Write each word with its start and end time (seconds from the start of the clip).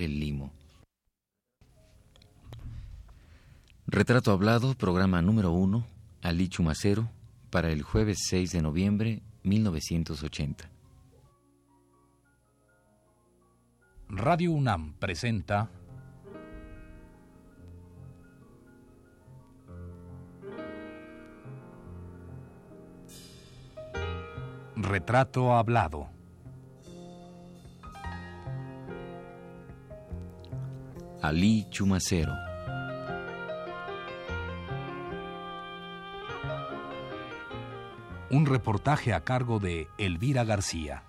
el 0.00 0.18
limo. 0.18 0.52
Retrato 3.86 4.32
Hablado, 4.32 4.74
programa 4.74 5.20
número 5.20 5.50
uno, 5.50 5.84
Ali 6.22 6.48
Chumacero, 6.48 7.10
para 7.50 7.70
el 7.70 7.82
jueves 7.82 8.20
6 8.28 8.52
de 8.52 8.62
noviembre 8.62 9.22
1980. 9.42 10.70
Radio 14.08 14.52
UNAM 14.52 14.94
presenta 14.94 15.70
Retrato 24.76 25.54
Hablado. 25.54 26.08
Ali 31.22 31.68
Chumacero. 31.70 32.34
Un 38.28 38.44
reportaje 38.44 39.12
a 39.14 39.20
cargo 39.20 39.60
de 39.60 39.86
Elvira 39.98 40.42
García. 40.42 41.04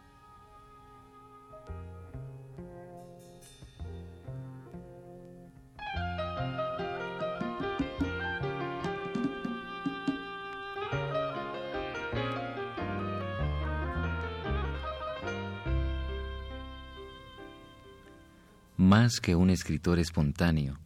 Más 18.94 19.20
que 19.20 19.36
un 19.36 19.50
escritor 19.50 19.98
espontáneo, 19.98 20.78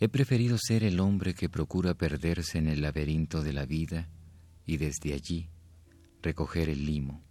he 0.00 0.08
preferido 0.08 0.58
ser 0.58 0.82
el 0.82 0.98
hombre 0.98 1.34
que 1.34 1.48
procura 1.48 1.94
perderse 1.94 2.58
en 2.58 2.66
el 2.66 2.82
laberinto 2.82 3.42
de 3.42 3.52
la 3.52 3.64
vida 3.64 4.08
y 4.66 4.76
desde 4.76 5.14
allí 5.14 5.50
recoger 6.20 6.68
el 6.68 6.84
limo, 6.84 7.22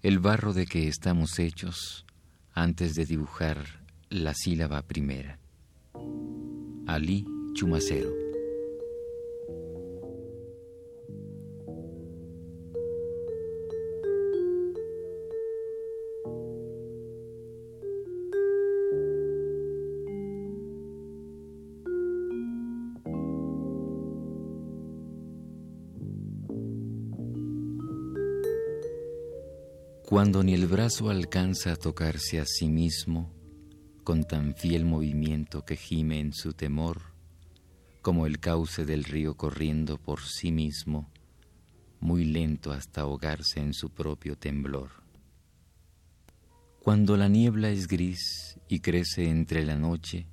el 0.00 0.20
barro 0.20 0.54
de 0.54 0.64
que 0.64 0.88
estamos 0.88 1.38
hechos 1.38 2.06
antes 2.54 2.94
de 2.94 3.04
dibujar 3.04 3.84
la 4.08 4.32
sílaba 4.32 4.80
primera. 4.80 5.38
Ali 6.86 7.26
Chumacero. 7.52 8.31
Cuando 30.12 30.42
ni 30.42 30.52
el 30.52 30.66
brazo 30.66 31.08
alcanza 31.08 31.72
a 31.72 31.76
tocarse 31.76 32.38
a 32.38 32.44
sí 32.44 32.68
mismo, 32.68 33.32
con 34.04 34.24
tan 34.24 34.54
fiel 34.54 34.84
movimiento 34.84 35.64
que 35.64 35.74
gime 35.74 36.20
en 36.20 36.34
su 36.34 36.52
temor, 36.52 37.00
como 38.02 38.26
el 38.26 38.38
cauce 38.38 38.84
del 38.84 39.04
río 39.04 39.38
corriendo 39.38 39.96
por 39.96 40.20
sí 40.20 40.52
mismo, 40.52 41.10
muy 41.98 42.26
lento 42.26 42.72
hasta 42.72 43.00
ahogarse 43.00 43.60
en 43.60 43.72
su 43.72 43.88
propio 43.88 44.36
temblor. 44.36 44.90
Cuando 46.80 47.16
la 47.16 47.28
niebla 47.28 47.70
es 47.70 47.88
gris 47.88 48.58
y 48.68 48.80
crece 48.80 49.30
entre 49.30 49.64
la 49.64 49.76
noche, 49.76 50.26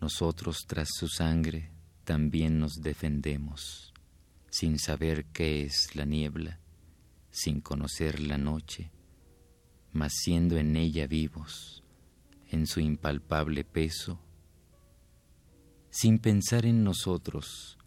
nosotros 0.00 0.64
tras 0.66 0.88
su 0.92 1.06
sangre 1.06 1.70
también 2.02 2.58
nos 2.58 2.82
defendemos, 2.82 3.94
sin 4.50 4.80
saber 4.80 5.26
qué 5.26 5.62
es 5.62 5.94
la 5.94 6.04
niebla 6.04 6.61
sin 7.32 7.60
conocer 7.60 8.20
la 8.20 8.38
noche, 8.38 8.92
mas 9.92 10.12
siendo 10.14 10.58
en 10.58 10.76
ella 10.76 11.06
vivos, 11.06 11.82
en 12.50 12.66
su 12.66 12.80
impalpable 12.80 13.64
peso, 13.64 14.20
sin 15.90 16.18
pensar 16.18 16.66
en 16.66 16.84
nosotros, 16.84 17.78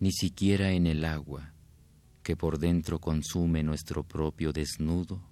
ni 0.00 0.10
siquiera 0.10 0.72
en 0.72 0.86
el 0.86 1.04
agua, 1.04 1.52
que 2.22 2.36
por 2.36 2.58
dentro 2.58 2.98
consume 2.98 3.62
nuestro 3.62 4.02
propio 4.04 4.52
desnudo, 4.52 5.22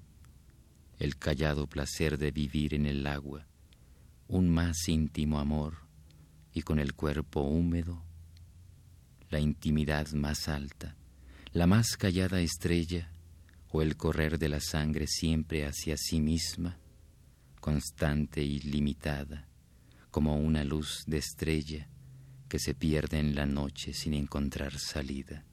el 0.99 1.17
callado 1.17 1.67
placer 1.67 2.19
de 2.19 2.31
vivir 2.31 2.75
en 2.75 2.87
el 2.87 3.07
agua, 3.07 3.47
un 4.29 4.51
más 4.51 4.89
íntimo 4.89 5.39
amor, 5.39 5.79
y 6.53 6.63
con 6.63 6.79
el 6.79 6.93
cuerpo 6.93 7.41
húmedo, 7.41 8.03
la 9.31 9.41
intimidad 9.41 10.11
más 10.13 10.49
alta, 10.49 10.97
la 11.53 11.67
más 11.67 11.97
callada 11.97 12.41
estrella, 12.41 13.12
o 13.73 13.81
el 13.81 13.97
correr 13.97 14.39
de 14.39 14.51
la 14.51 14.61
sangre 14.61 15.07
siempre 15.07 15.65
hacia 15.65 15.97
sí 15.97 16.21
misma, 16.21 16.79
constante 17.59 18.43
y 18.43 18.61
limitada, 18.61 19.49
como 20.11 20.37
una 20.37 20.63
luz 20.63 21.05
de 21.07 21.17
estrella 21.17 21.89
que 22.49 22.59
se 22.59 22.75
pierde 22.75 23.19
en 23.19 23.35
la 23.35 23.47
noche 23.47 23.95
sin 23.95 24.13
encontrar 24.13 24.79
salida. 24.79 25.47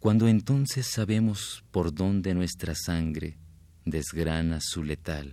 Cuando 0.00 0.26
entonces 0.26 0.86
sabemos 0.86 1.64
por 1.70 1.94
dónde 1.94 2.34
nuestra 2.34 2.74
sangre 2.74 3.38
desgrana 3.84 4.58
su 4.60 4.82
letal, 4.82 5.32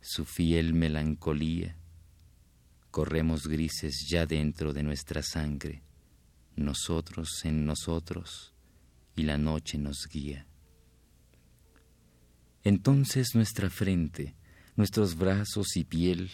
su 0.00 0.24
fiel 0.24 0.72
melancolía, 0.72 1.76
corremos 2.90 3.46
grises 3.46 4.06
ya 4.08 4.24
dentro 4.24 4.72
de 4.72 4.82
nuestra 4.82 5.22
sangre, 5.22 5.82
nosotros 6.56 7.44
en 7.44 7.66
nosotros, 7.66 8.49
y 9.20 9.22
la 9.22 9.36
noche 9.36 9.76
nos 9.76 10.08
guía. 10.10 10.46
Entonces 12.64 13.34
nuestra 13.34 13.68
frente, 13.68 14.34
nuestros 14.76 15.14
brazos 15.14 15.76
y 15.76 15.84
piel, 15.84 16.30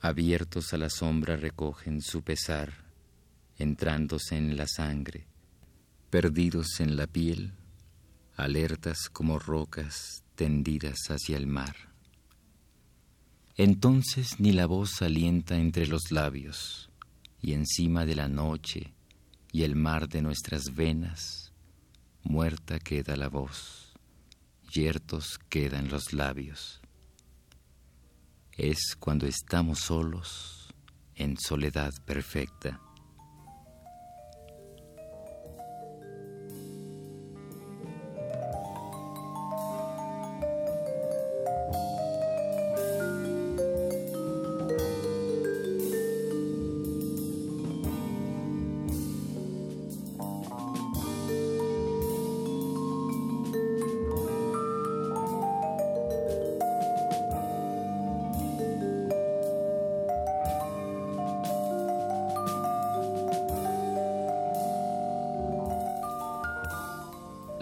abiertos 0.00 0.72
a 0.72 0.78
la 0.78 0.90
sombra, 0.90 1.36
recogen 1.36 2.02
su 2.02 2.22
pesar, 2.22 2.72
entrándose 3.56 4.36
en 4.36 4.56
la 4.56 4.66
sangre, 4.66 5.28
perdidos 6.10 6.80
en 6.80 6.96
la 6.96 7.06
piel, 7.06 7.52
alertas 8.34 9.08
como 9.12 9.38
rocas 9.38 10.24
tendidas 10.34 10.98
hacia 11.10 11.36
el 11.36 11.46
mar. 11.46 11.76
Entonces 13.56 14.40
ni 14.40 14.50
la 14.50 14.66
voz 14.66 15.02
alienta 15.02 15.56
entre 15.56 15.86
los 15.86 16.10
labios, 16.10 16.90
y 17.40 17.52
encima 17.52 18.04
de 18.04 18.16
la 18.16 18.28
noche 18.28 18.92
y 19.52 19.62
el 19.62 19.76
mar 19.76 20.08
de 20.08 20.20
nuestras 20.20 20.74
venas, 20.74 21.47
muerta 22.22 22.78
queda 22.78 23.16
la 23.16 23.28
voz, 23.28 23.92
yertos 24.72 25.38
quedan 25.48 25.88
los 25.88 26.12
labios. 26.12 26.80
Es 28.52 28.96
cuando 28.98 29.26
estamos 29.26 29.80
solos, 29.80 30.68
en 31.14 31.36
soledad 31.38 31.92
perfecta 32.04 32.80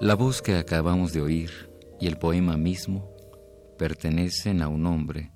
La 0.06 0.14
voz 0.14 0.40
que 0.40 0.54
acabamos 0.54 1.12
de 1.12 1.20
oír 1.20 1.50
y 2.00 2.06
el 2.06 2.16
poema 2.16 2.56
mismo 2.56 3.10
pertenecen 3.76 4.62
a 4.62 4.68
un 4.68 4.86
hombre, 4.86 5.32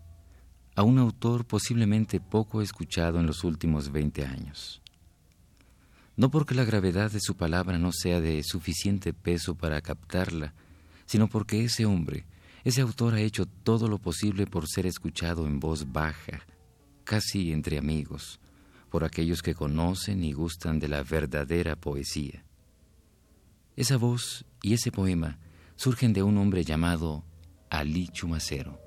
a 0.77 0.85
un 0.85 1.01
autor 1.01 1.45
posiblemente 1.45 2.21
poco 2.21 2.63
escuchado 2.63 3.19
en 3.19 3.27
los 3.27 3.43
últimos 3.43 3.91
veinte 3.91 4.25
años. 4.25 4.81
No 6.15 6.31
porque 6.31 6.55
la 6.55 6.63
gravedad 6.63 7.11
de 7.11 7.19
su 7.21 7.35
palabra 7.35 7.81
no 7.81 7.91
sea 7.91 8.21
de 8.21 8.45
suficiente 8.45 9.13
peso 9.13 9.57
para 9.57 9.81
captarla, 9.81 10.55
sino 11.05 11.27
porque 11.27 11.65
ese 11.65 11.85
hombre, 11.85 12.25
ese 12.63 12.81
autor 12.81 13.15
ha 13.15 13.21
hecho 13.21 13.47
todo 13.47 13.89
lo 13.89 13.99
posible 13.99 14.47
por 14.47 14.69
ser 14.69 14.87
escuchado 14.87 15.49
en 15.49 15.59
voz 15.59 15.91
baja, 15.91 16.47
casi 17.03 17.51
entre 17.51 17.77
amigos, 17.77 18.39
por 18.89 19.03
aquellos 19.03 19.43
que 19.43 19.57
conocen 19.57 20.23
y 20.23 20.33
gustan 20.33 20.79
de 20.79 20.87
la 20.87 21.03
verdadera 21.03 21.75
poesía. 21.75 22.45
Esa 23.81 23.97
voz 23.97 24.45
y 24.63 24.75
ese 24.75 24.93
poema 24.93 25.39
surgen 25.75 26.13
de 26.13 26.23
un 26.23 26.37
hombre 26.37 26.65
llamado 26.65 27.25
Ali 27.71 28.09
Chumacero. 28.09 28.79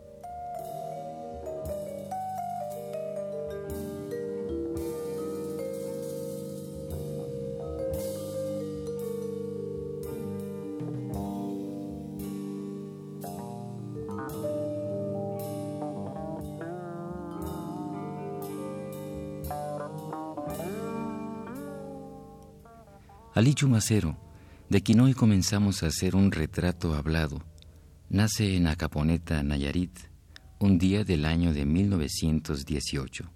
Ali 23.33 23.55
Chumacero 23.55 24.15
de 24.73 24.81
quien 24.81 25.01
hoy 25.01 25.13
comenzamos 25.13 25.83
a 25.83 25.85
hacer 25.85 26.15
un 26.15 26.31
retrato 26.31 26.95
hablado, 26.95 27.43
nace 28.09 28.57
en 28.57 28.65
Acaponeta, 28.65 29.43
Nayarit, 29.43 29.95
un 30.57 30.79
día 30.79 31.03
del 31.03 31.25
año 31.25 31.53
de 31.53 31.63
1918. 31.63 33.31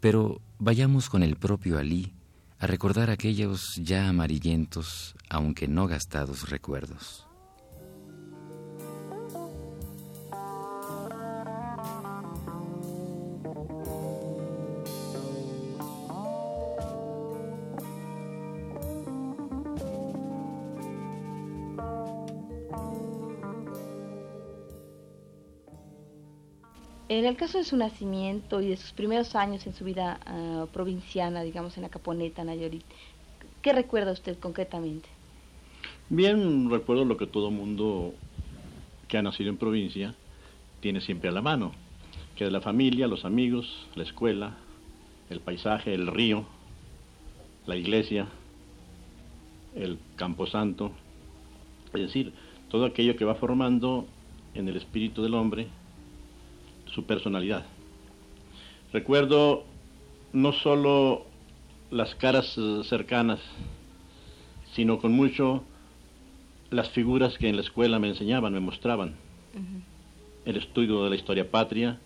Pero 0.00 0.42
vayamos 0.58 1.08
con 1.08 1.22
el 1.22 1.36
propio 1.36 1.78
Ali 1.78 2.14
a 2.58 2.66
recordar 2.66 3.10
aquellos 3.10 3.76
ya 3.76 4.08
amarillentos, 4.08 5.14
aunque 5.30 5.68
no 5.68 5.86
gastados 5.86 6.50
recuerdos. 6.50 7.28
En 27.18 27.26
el 27.26 27.36
caso 27.36 27.58
de 27.58 27.64
su 27.64 27.76
nacimiento 27.76 28.60
y 28.60 28.70
de 28.70 28.76
sus 28.76 28.90
primeros 28.90 29.36
años 29.36 29.64
en 29.68 29.72
su 29.72 29.84
vida 29.84 30.18
uh, 30.26 30.66
provinciana, 30.66 31.44
digamos 31.44 31.76
en 31.76 31.84
la 31.84 31.88
Caponeta, 31.88 32.42
Nayarit, 32.42 32.82
¿qué 33.62 33.72
recuerda 33.72 34.10
usted 34.10 34.36
concretamente? 34.40 35.08
Bien, 36.08 36.68
recuerdo 36.68 37.04
lo 37.04 37.16
que 37.16 37.28
todo 37.28 37.52
mundo 37.52 38.14
que 39.06 39.16
ha 39.16 39.22
nacido 39.22 39.50
en 39.50 39.58
provincia 39.58 40.16
tiene 40.80 41.00
siempre 41.00 41.28
a 41.28 41.32
la 41.32 41.40
mano, 41.40 41.70
que 42.34 42.46
es 42.46 42.52
la 42.52 42.60
familia, 42.60 43.06
los 43.06 43.24
amigos, 43.24 43.86
la 43.94 44.02
escuela, 44.02 44.56
el 45.30 45.38
paisaje, 45.38 45.94
el 45.94 46.08
río, 46.08 46.44
la 47.66 47.76
iglesia, 47.76 48.26
el 49.76 50.00
camposanto, 50.16 50.90
es 51.92 52.00
decir, 52.00 52.32
todo 52.68 52.86
aquello 52.86 53.14
que 53.14 53.24
va 53.24 53.36
formando 53.36 54.04
en 54.54 54.66
el 54.66 54.76
espíritu 54.76 55.22
del 55.22 55.34
hombre 55.34 55.68
su 56.94 57.04
personalidad. 57.04 57.64
Recuerdo 58.92 59.64
no 60.32 60.52
solo 60.52 61.26
las 61.90 62.14
caras 62.14 62.56
eh, 62.56 62.82
cercanas, 62.84 63.40
sino 64.72 64.98
con 64.98 65.12
mucho 65.12 65.64
las 66.70 66.90
figuras 66.90 67.36
que 67.38 67.48
en 67.48 67.56
la 67.56 67.62
escuela 67.62 67.98
me 67.98 68.08
enseñaban, 68.08 68.52
me 68.52 68.60
mostraban. 68.60 69.16
El 70.44 70.56
estudio 70.56 71.04
de 71.04 71.10
la 71.10 71.16
historia 71.16 71.50
patria, 71.50 71.98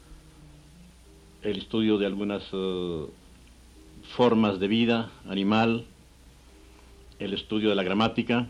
el 1.43 1.59
estudio 1.59 1.99
de 1.99 2.07
algunas 2.07 2.43
eh, 2.53 3.07
formas 4.17 4.59
de 4.61 4.69
vida 4.69 5.11
animal, 5.29 5.87
el 7.19 7.35
estudio 7.35 7.71
de 7.71 7.75
la 7.75 7.83
gramática, 7.83 8.47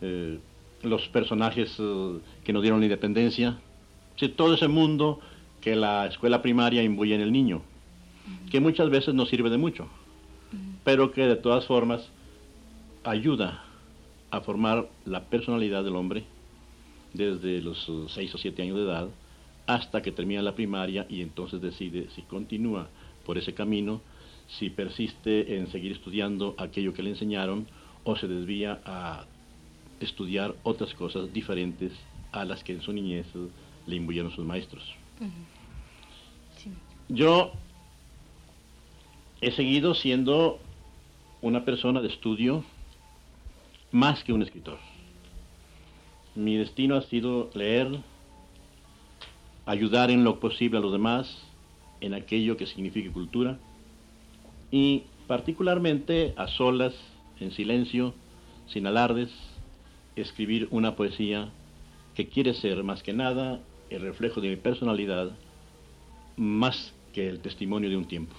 eh, 0.00 0.38
los 0.82 1.08
personajes 1.08 1.76
que 2.44 2.52
nos 2.52 2.62
dieron 2.62 2.80
la 2.80 2.86
independencia, 2.86 3.58
todo 4.16 4.54
ese 4.54 4.68
mundo 4.68 5.20
que 5.60 5.76
la 5.76 6.06
escuela 6.06 6.42
primaria 6.42 6.82
imbuye 6.82 7.14
en 7.14 7.20
el 7.20 7.32
niño, 7.32 7.62
que 8.50 8.60
muchas 8.60 8.90
veces 8.90 9.14
no 9.14 9.26
sirve 9.26 9.50
de 9.50 9.58
mucho, 9.58 9.88
pero 10.84 11.12
que 11.12 11.22
de 11.22 11.36
todas 11.36 11.66
formas 11.66 12.10
ayuda 13.04 13.64
a 14.30 14.40
formar 14.40 14.88
la 15.04 15.24
personalidad 15.24 15.84
del 15.84 15.96
hombre 15.96 16.24
desde 17.12 17.60
los 17.60 17.90
6 18.08 18.34
o 18.34 18.38
7 18.38 18.62
años 18.62 18.76
de 18.76 18.84
edad 18.84 19.08
hasta 19.66 20.02
que 20.02 20.12
termina 20.12 20.42
la 20.42 20.54
primaria 20.54 21.06
y 21.08 21.22
entonces 21.22 21.60
decide 21.60 22.08
si 22.14 22.22
continúa 22.22 22.88
por 23.24 23.38
ese 23.38 23.54
camino, 23.54 24.00
si 24.58 24.70
persiste 24.70 25.56
en 25.56 25.70
seguir 25.70 25.92
estudiando 25.92 26.54
aquello 26.58 26.92
que 26.92 27.02
le 27.02 27.10
enseñaron 27.10 27.66
o 28.04 28.16
se 28.16 28.26
desvía 28.26 28.80
a 28.84 29.24
estudiar 30.00 30.54
otras 30.62 30.94
cosas 30.94 31.32
diferentes 31.32 31.92
a 32.32 32.44
las 32.44 32.64
que 32.64 32.72
en 32.72 32.82
su 32.82 32.92
niñez 32.92 33.26
le 33.86 33.96
imbuyeron 33.96 34.30
sus 34.30 34.44
maestros. 34.44 34.82
Yo 37.08 37.52
he 39.40 39.50
seguido 39.52 39.94
siendo 39.94 40.58
una 41.42 41.64
persona 41.64 42.00
de 42.00 42.08
estudio 42.08 42.64
más 43.90 44.22
que 44.22 44.32
un 44.32 44.42
escritor. 44.42 44.78
Mi 46.34 46.56
destino 46.56 46.96
ha 46.96 47.02
sido 47.02 47.50
leer, 47.54 47.98
ayudar 49.66 50.10
en 50.10 50.22
lo 50.22 50.38
posible 50.38 50.78
a 50.78 50.80
los 50.80 50.92
demás, 50.92 51.42
en 52.00 52.14
aquello 52.14 52.56
que 52.56 52.66
signifique 52.66 53.10
cultura, 53.10 53.58
y 54.70 55.04
particularmente 55.26 56.34
a 56.36 56.46
solas, 56.46 56.94
en 57.40 57.50
silencio, 57.50 58.14
sin 58.68 58.86
alardes, 58.86 59.30
escribir 60.14 60.68
una 60.70 60.94
poesía 60.94 61.50
que 62.14 62.28
quiere 62.28 62.54
ser 62.54 62.84
más 62.84 63.02
que 63.02 63.12
nada 63.12 63.60
el 63.90 64.02
reflejo 64.02 64.40
de 64.40 64.48
mi 64.48 64.56
personalidad 64.56 65.36
más 66.36 66.94
que 67.12 67.28
el 67.28 67.40
testimonio 67.40 67.90
de 67.90 67.96
un 67.96 68.06
tiempo. 68.06 68.36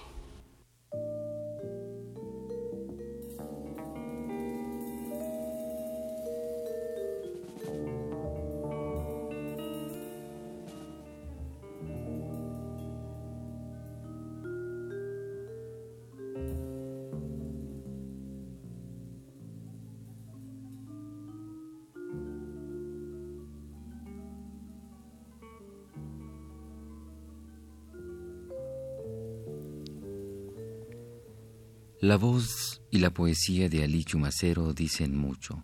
La 32.02 32.16
voz 32.16 32.82
y 32.90 32.98
la 32.98 33.14
poesía 33.14 33.68
de 33.68 33.84
Ali 33.84 34.02
Chumacero 34.02 34.72
dicen 34.72 35.16
mucho, 35.16 35.62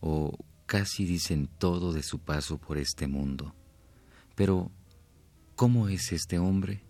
o 0.00 0.32
casi 0.64 1.04
dicen 1.04 1.46
todo 1.58 1.92
de 1.92 2.02
su 2.02 2.20
paso 2.20 2.56
por 2.56 2.78
este 2.78 3.06
mundo. 3.06 3.54
Pero, 4.34 4.70
¿cómo 5.56 5.90
es 5.90 6.10
este 6.12 6.38
hombre? 6.38 6.80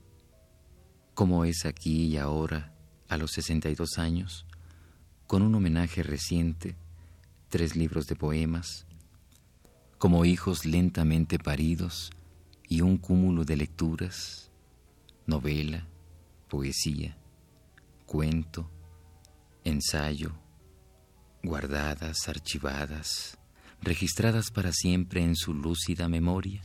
¿Cómo 1.14 1.44
es 1.44 1.66
aquí 1.66 2.04
y 2.04 2.18
ahora, 2.18 2.72
a 3.08 3.16
los 3.16 3.32
62 3.32 3.98
años, 3.98 4.46
con 5.26 5.42
un 5.42 5.56
homenaje 5.56 6.04
reciente, 6.04 6.76
tres 7.48 7.74
libros 7.74 8.06
de 8.06 8.14
poemas, 8.14 8.86
como 9.98 10.24
hijos 10.24 10.66
lentamente 10.66 11.40
paridos 11.40 12.12
y 12.68 12.82
un 12.82 12.98
cúmulo 12.98 13.44
de 13.44 13.56
lecturas, 13.56 14.52
novela, 15.26 15.88
poesía, 16.48 17.18
cuento, 18.06 18.70
ensayo, 19.64 20.32
guardadas, 21.42 22.28
archivadas, 22.28 23.38
registradas 23.82 24.50
para 24.50 24.72
siempre 24.72 25.22
en 25.22 25.36
su 25.36 25.54
lúcida 25.54 26.08
memoria? 26.08 26.62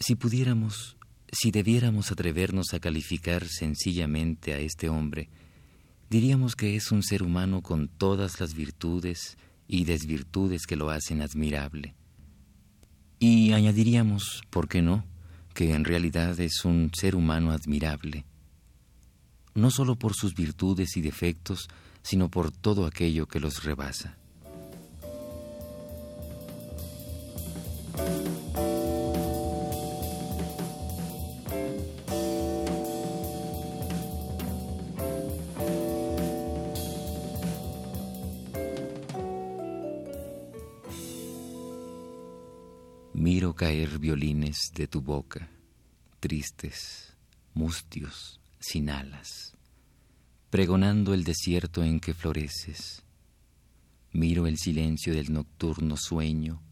Si 0.00 0.14
pudiéramos, 0.14 0.96
si 1.30 1.50
debiéramos 1.50 2.12
atrevernos 2.12 2.72
a 2.72 2.80
calificar 2.80 3.46
sencillamente 3.46 4.54
a 4.54 4.58
este 4.58 4.88
hombre, 4.88 5.28
diríamos 6.08 6.54
que 6.54 6.76
es 6.76 6.92
un 6.92 7.02
ser 7.02 7.22
humano 7.22 7.62
con 7.62 7.88
todas 7.88 8.40
las 8.40 8.54
virtudes 8.54 9.36
y 9.66 9.84
desvirtudes 9.84 10.66
que 10.66 10.76
lo 10.76 10.90
hacen 10.90 11.20
admirable. 11.20 11.94
Y 13.18 13.52
añadiríamos, 13.52 14.42
¿por 14.50 14.68
qué 14.68 14.80
no?, 14.80 15.04
que 15.54 15.74
en 15.74 15.84
realidad 15.84 16.38
es 16.38 16.64
un 16.64 16.92
ser 16.94 17.16
humano 17.16 17.50
admirable, 17.50 18.24
no 19.54 19.70
solo 19.70 19.96
por 19.96 20.14
sus 20.14 20.34
virtudes 20.34 20.96
y 20.96 21.00
defectos, 21.00 21.68
sino 22.02 22.30
por 22.30 22.50
todo 22.50 22.86
aquello 22.86 23.26
que 23.26 23.40
los 23.40 23.64
rebasa. 23.64 24.16
Miro 43.12 43.52
caer 43.54 43.98
violines 43.98 44.70
de 44.74 44.86
tu 44.86 45.02
boca, 45.02 45.50
tristes, 46.20 47.14
mustios, 47.52 48.40
sin 48.60 48.90
alas, 48.90 49.54
pregonando 50.50 51.14
el 51.14 51.24
desierto 51.24 51.82
en 51.84 52.00
que 52.00 52.14
floreces. 52.14 53.02
Miro 54.12 54.46
el 54.46 54.58
silencio 54.58 55.14
del 55.14 55.32
nocturno 55.32 55.96
sueño, 55.96 56.62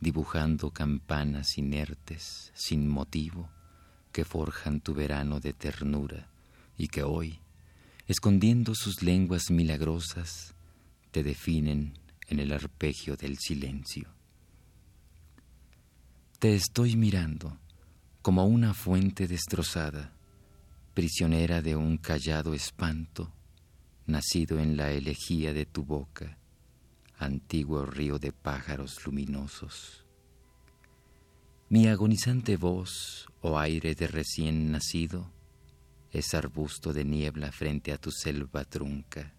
dibujando 0.00 0.70
campanas 0.70 1.58
inertes, 1.58 2.52
sin 2.54 2.88
motivo, 2.88 3.48
que 4.12 4.24
forjan 4.24 4.80
tu 4.80 4.94
verano 4.94 5.40
de 5.40 5.52
ternura 5.52 6.28
y 6.78 6.88
que 6.88 7.02
hoy, 7.02 7.38
escondiendo 8.06 8.74
sus 8.74 9.02
lenguas 9.02 9.50
milagrosas, 9.50 10.54
te 11.10 11.22
definen 11.22 11.98
en 12.28 12.40
el 12.40 12.52
arpegio 12.52 13.16
del 13.16 13.38
silencio. 13.38 14.08
Te 16.38 16.54
estoy 16.54 16.96
mirando 16.96 17.58
como 18.22 18.46
una 18.46 18.74
fuente 18.74 19.28
destrozada, 19.28 20.15
prisionera 20.96 21.60
de 21.60 21.76
un 21.76 21.98
callado 21.98 22.54
espanto, 22.54 23.30
nacido 24.06 24.58
en 24.58 24.78
la 24.78 24.92
elegía 24.92 25.52
de 25.52 25.66
tu 25.66 25.84
boca, 25.84 26.38
antiguo 27.18 27.84
río 27.84 28.18
de 28.18 28.32
pájaros 28.32 29.04
luminosos. 29.04 30.06
Mi 31.68 31.86
agonizante 31.86 32.56
voz, 32.56 33.28
o 33.42 33.50
oh 33.50 33.58
aire 33.58 33.94
de 33.94 34.06
recién 34.06 34.70
nacido, 34.70 35.30
es 36.12 36.32
arbusto 36.32 36.94
de 36.94 37.04
niebla 37.04 37.52
frente 37.52 37.92
a 37.92 37.98
tu 37.98 38.10
selva 38.10 38.64
trunca. 38.64 39.34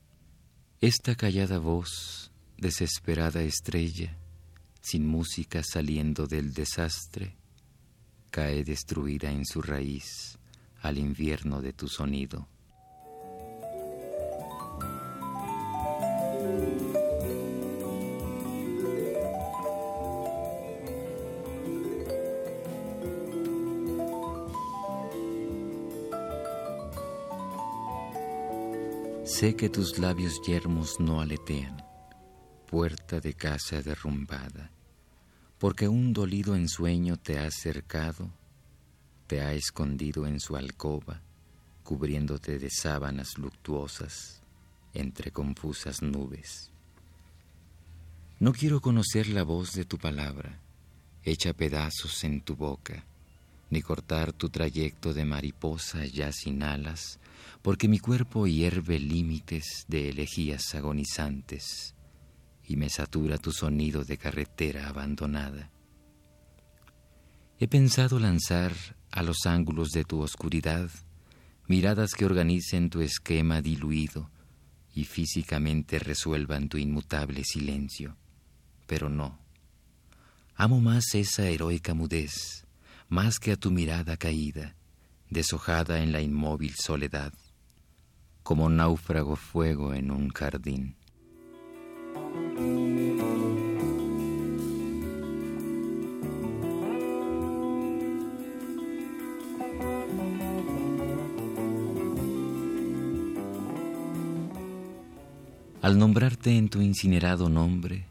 Esta 0.79 1.15
callada 1.15 1.57
voz, 1.57 2.31
desesperada 2.55 3.41
estrella, 3.41 4.15
sin 4.79 5.07
música 5.07 5.63
saliendo 5.63 6.27
del 6.27 6.53
desastre, 6.53 7.35
cae 8.29 8.63
destruida 8.63 9.31
en 9.31 9.43
su 9.43 9.63
raíz 9.63 10.36
al 10.87 10.97
invierno 10.97 11.61
de 11.61 11.73
tu 11.73 11.87
sonido. 11.87 12.47
Sé 29.25 29.55
que 29.55 29.69
tus 29.69 29.99
labios 29.99 30.41
yermos 30.41 30.99
no 30.99 31.21
aletean, 31.21 31.85
puerta 32.65 33.19
de 33.19 33.33
casa 33.33 33.83
derrumbada, 33.83 34.71
porque 35.59 35.87
un 35.87 36.13
dolido 36.13 36.55
ensueño 36.55 37.17
te 37.17 37.37
ha 37.37 37.51
cercado, 37.51 38.31
te 39.27 39.41
ha 39.41 39.53
escondido 39.53 40.25
en 40.25 40.39
su 40.39 40.55
alcoba, 40.55 41.21
cubriéndote 41.83 42.57
de 42.57 42.69
sábanas 42.69 43.37
luctuosas 43.37 44.41
entre 44.93 45.31
confusas 45.31 46.01
nubes. 46.01 46.71
No 48.39 48.53
quiero 48.53 48.81
conocer 48.81 49.27
la 49.27 49.43
voz 49.43 49.73
de 49.73 49.85
tu 49.85 49.97
palabra, 49.97 50.59
hecha 51.23 51.53
pedazos 51.53 52.23
en 52.23 52.41
tu 52.41 52.55
boca, 52.55 53.05
ni 53.69 53.81
cortar 53.81 54.31
tu 54.31 54.49
trayecto 54.49 55.13
de 55.13 55.25
mariposa 55.25 56.05
ya 56.05 56.31
sin 56.31 56.63
alas, 56.63 57.19
porque 57.61 57.87
mi 57.87 57.99
cuerpo 57.99 58.47
hierve 58.47 58.99
límites 58.99 59.85
de 59.87 60.09
elegías 60.09 60.73
agonizantes 60.73 61.95
y 62.65 62.75
me 62.75 62.89
satura 62.89 63.37
tu 63.37 63.51
sonido 63.51 64.03
de 64.03 64.17
carretera 64.17 64.87
abandonada. 64.87 65.69
He 67.59 67.67
pensado 67.67 68.19
lanzar 68.19 68.96
a 69.11 69.23
los 69.23 69.45
ángulos 69.45 69.91
de 69.91 70.03
tu 70.03 70.21
oscuridad 70.21 70.89
miradas 71.67 72.13
que 72.13 72.25
organicen 72.25 72.89
tu 72.89 73.01
esquema 73.01 73.61
diluido 73.61 74.29
y 74.95 75.03
físicamente 75.03 75.99
resuelvan 75.99 76.69
tu 76.69 76.77
inmutable 76.77 77.43
silencio, 77.43 78.15
pero 78.87 79.09
no. 79.09 79.37
Amo 80.55 80.79
más 80.81 81.13
esa 81.13 81.47
heroica 81.47 81.93
mudez, 81.93 82.65
más 83.09 83.39
que 83.39 83.51
a 83.51 83.57
tu 83.57 83.69
mirada 83.69 84.17
caída, 84.17 84.75
deshojada 85.29 86.01
en 86.01 86.11
la 86.11 86.21
inmóvil 86.21 86.73
soledad, 86.75 87.33
como 88.41 88.69
náufrago 88.69 89.35
fuego 89.35 89.93
en 89.93 90.09
un 90.09 90.29
jardín. 90.29 90.95
Al 105.87 105.97
nombrarte 105.97 106.51
en 106.57 106.67
tu 106.67 106.81
incinerado 106.81 107.47
nombre, 107.47 108.03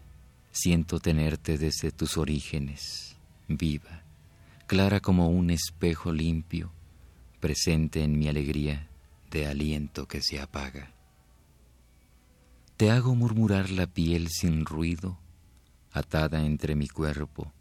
siento 0.51 0.99
tenerte 0.99 1.59
desde 1.59 1.93
tus 1.93 2.17
orígenes, 2.17 3.19
viva, 3.49 4.03
clara 4.67 5.01
como 5.01 5.29
un 5.29 5.51
espejo 5.51 6.11
limpio, 6.11 6.73
presente 7.39 8.03
en 8.03 8.19
mi 8.19 8.29
alegría 8.29 8.89
de 9.31 9.47
aliento 9.47 10.09
que 10.09 10.23
se 10.23 10.41
apaga. 10.41 10.95
Te 12.79 12.91
hago 12.91 13.15
murmurar 13.15 13.69
la 13.69 13.87
piel 13.87 14.29
sin 14.31 14.65
ruido, 14.65 15.19
atada 15.93 16.47
entre 16.47 16.77
mi 16.77 16.89
cuerpo, 16.89 17.53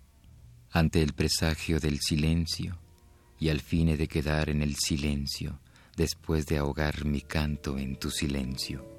ante 0.72 1.01
el 1.01 1.12
presagio 1.12 1.81
del 1.81 2.00
silencio, 2.00 2.77
y 3.38 3.50
al 3.50 3.60
fin 3.60 3.98
de 3.98 4.07
quedar 4.07 4.50
en 4.50 4.62
el 4.62 4.77
silencio, 4.77 5.60
después 5.98 6.45
de 6.45 6.57
ahogar 6.57 7.03
mi 7.03 7.19
canto 7.19 7.77
en 7.77 7.98
tu 7.98 8.10
silencio. 8.10 8.94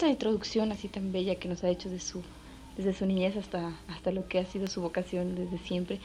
Esta 0.00 0.08
introducción 0.08 0.72
así 0.72 0.88
tan 0.88 1.12
bella 1.12 1.34
que 1.34 1.46
nos 1.46 1.62
ha 1.62 1.68
hecho 1.68 1.90
de 1.90 2.00
su, 2.00 2.22
desde 2.74 2.94
su 2.94 3.04
niñez 3.04 3.36
hasta, 3.36 3.76
hasta 3.86 4.10
lo 4.12 4.28
que 4.28 4.38
ha 4.38 4.46
sido 4.46 4.66
su 4.66 4.80
vocación 4.80 5.34
desde 5.34 5.58
siempre, 5.58 6.00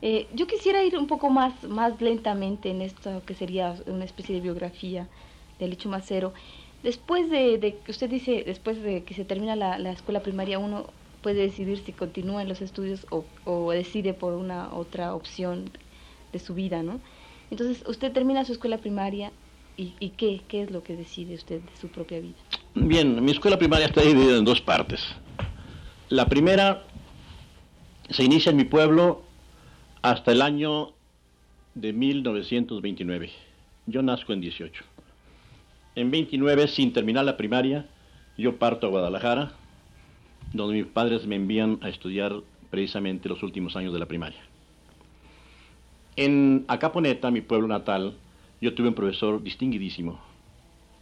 eh, 0.00 0.28
yo 0.32 0.46
quisiera 0.46 0.84
ir 0.84 0.96
un 0.96 1.08
poco 1.08 1.28
más, 1.28 1.64
más 1.64 2.00
lentamente 2.00 2.70
en 2.70 2.82
esto 2.82 3.20
que 3.26 3.34
sería 3.34 3.74
una 3.86 4.04
especie 4.04 4.36
de 4.36 4.40
biografía 4.40 5.08
del 5.58 5.72
hecho 5.72 5.88
Macero. 5.88 6.32
Después 6.84 7.28
de, 7.30 7.78
que 7.84 7.90
usted 7.90 8.08
dice, 8.08 8.44
después 8.46 8.80
de 8.80 9.02
que 9.02 9.12
se 9.14 9.24
termina 9.24 9.56
la, 9.56 9.76
la, 9.76 9.90
escuela 9.90 10.22
primaria, 10.22 10.60
uno 10.60 10.86
puede 11.20 11.40
decidir 11.42 11.78
si 11.78 11.92
continúa 11.92 12.42
en 12.42 12.48
los 12.48 12.62
estudios 12.62 13.08
o, 13.10 13.24
o 13.44 13.72
decide 13.72 14.14
por 14.14 14.34
una 14.34 14.72
otra 14.72 15.16
opción 15.16 15.68
de 16.32 16.38
su 16.38 16.54
vida, 16.54 16.84
¿no? 16.84 17.00
Entonces, 17.50 17.82
usted 17.88 18.12
termina 18.12 18.44
su 18.44 18.52
escuela 18.52 18.78
primaria 18.78 19.32
y, 19.76 19.94
y 19.98 20.10
qué, 20.10 20.42
qué 20.46 20.62
es 20.62 20.70
lo 20.70 20.84
que 20.84 20.94
decide 20.94 21.34
usted 21.34 21.60
de 21.60 21.76
su 21.80 21.88
propia 21.88 22.20
vida. 22.20 22.38
Bien, 22.74 23.22
mi 23.22 23.32
escuela 23.32 23.58
primaria 23.58 23.84
está 23.84 24.00
dividida 24.00 24.38
en 24.38 24.46
dos 24.46 24.62
partes. 24.62 25.04
La 26.08 26.24
primera 26.26 26.84
se 28.08 28.24
inicia 28.24 28.48
en 28.48 28.56
mi 28.56 28.64
pueblo 28.64 29.24
hasta 30.00 30.32
el 30.32 30.40
año 30.40 30.92
de 31.74 31.92
1929. 31.92 33.30
Yo 33.84 34.02
nazco 34.02 34.32
en 34.32 34.40
18. 34.40 34.84
En 35.96 36.10
29, 36.10 36.66
sin 36.68 36.94
terminar 36.94 37.26
la 37.26 37.36
primaria, 37.36 37.84
yo 38.38 38.56
parto 38.56 38.86
a 38.86 38.90
Guadalajara, 38.90 39.52
donde 40.54 40.82
mis 40.82 40.86
padres 40.86 41.26
me 41.26 41.36
envían 41.36 41.78
a 41.82 41.90
estudiar 41.90 42.40
precisamente 42.70 43.28
los 43.28 43.42
últimos 43.42 43.76
años 43.76 43.92
de 43.92 43.98
la 43.98 44.06
primaria. 44.06 44.40
En 46.16 46.64
Acaponeta, 46.68 47.30
mi 47.30 47.42
pueblo 47.42 47.68
natal, 47.68 48.14
yo 48.62 48.72
tuve 48.72 48.88
un 48.88 48.94
profesor 48.94 49.42
distinguidísimo 49.42 50.18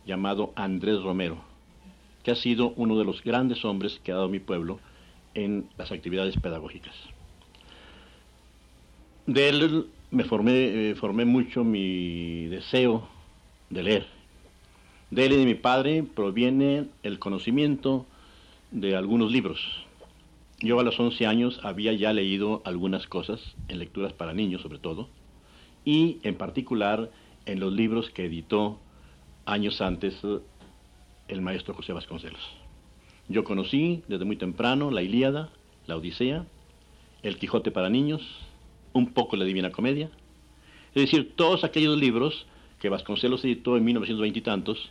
llamado 0.05 0.53
Andrés 0.57 1.01
Romero 1.01 1.50
que 2.23 2.31
ha 2.31 2.35
sido 2.35 2.73
uno 2.77 2.99
de 2.99 3.05
los 3.05 3.23
grandes 3.23 3.65
hombres 3.65 4.01
que 4.03 4.13
ha 4.13 4.17
dado 4.17 4.29
mi 4.29 4.41
pueblo 4.41 4.79
en 5.35 5.69
las 5.79 5.93
actividades 5.93 6.37
pedagógicas. 6.37 6.95
De 9.27 9.49
él 9.49 9.87
me 10.11 10.25
formé, 10.25 10.91
eh, 10.91 10.95
formé 10.95 11.25
mucho 11.25 11.65
mi 11.65 12.47
deseo 12.47 13.09
de 13.71 13.83
leer. 13.83 14.07
De 15.11 15.27
él 15.27 15.33
y 15.33 15.37
de 15.37 15.47
mi 15.47 15.55
padre 15.55 16.03
proviene 16.03 16.87
el 17.03 17.19
conocimiento 17.19 18.07
de 18.71 18.97
algunos 18.97 19.31
libros. 19.31 19.61
Yo 20.61 20.79
a 20.79 20.83
los 20.83 20.99
11 21.01 21.27
años 21.27 21.61
había 21.63 21.93
ya 21.95 22.13
leído 22.13 22.61
algunas 22.65 23.07
cosas, 23.07 23.41
en 23.69 23.79
lecturas 23.79 24.13
para 24.13 24.35
niños 24.35 24.63
sobre 24.63 24.79
todo, 24.79 25.09
y 25.85 26.19
en 26.23 26.37
particular 26.37 27.11
en 27.47 27.61
los 27.61 27.73
libros 27.73 28.11
que 28.11 28.27
editó 28.27 28.79
años 29.47 29.81
antes 29.81 30.21
el 31.31 31.41
maestro 31.41 31.75
José 31.75 31.93
Vasconcelos. 31.93 32.43
Yo 33.29 33.45
conocí 33.45 34.03
desde 34.09 34.25
muy 34.25 34.37
temprano 34.37 34.91
la 34.91 35.03
Ilíada, 35.03 35.51
la 35.87 35.97
Odisea, 35.97 36.45
el 37.23 37.39
Quijote 37.39 37.71
para 37.71 37.89
niños, 37.89 38.23
un 38.93 39.13
poco 39.13 39.37
la 39.37 39.45
Divina 39.45 39.71
Comedia, 39.71 40.11
es 40.95 41.03
decir, 41.03 41.33
todos 41.37 41.63
aquellos 41.63 41.97
libros 41.99 42.47
que 42.81 42.89
Vasconcelos 42.89 43.45
editó 43.45 43.77
en 43.77 43.85
1920 43.85 44.39
y 44.39 44.43
tantos 44.43 44.91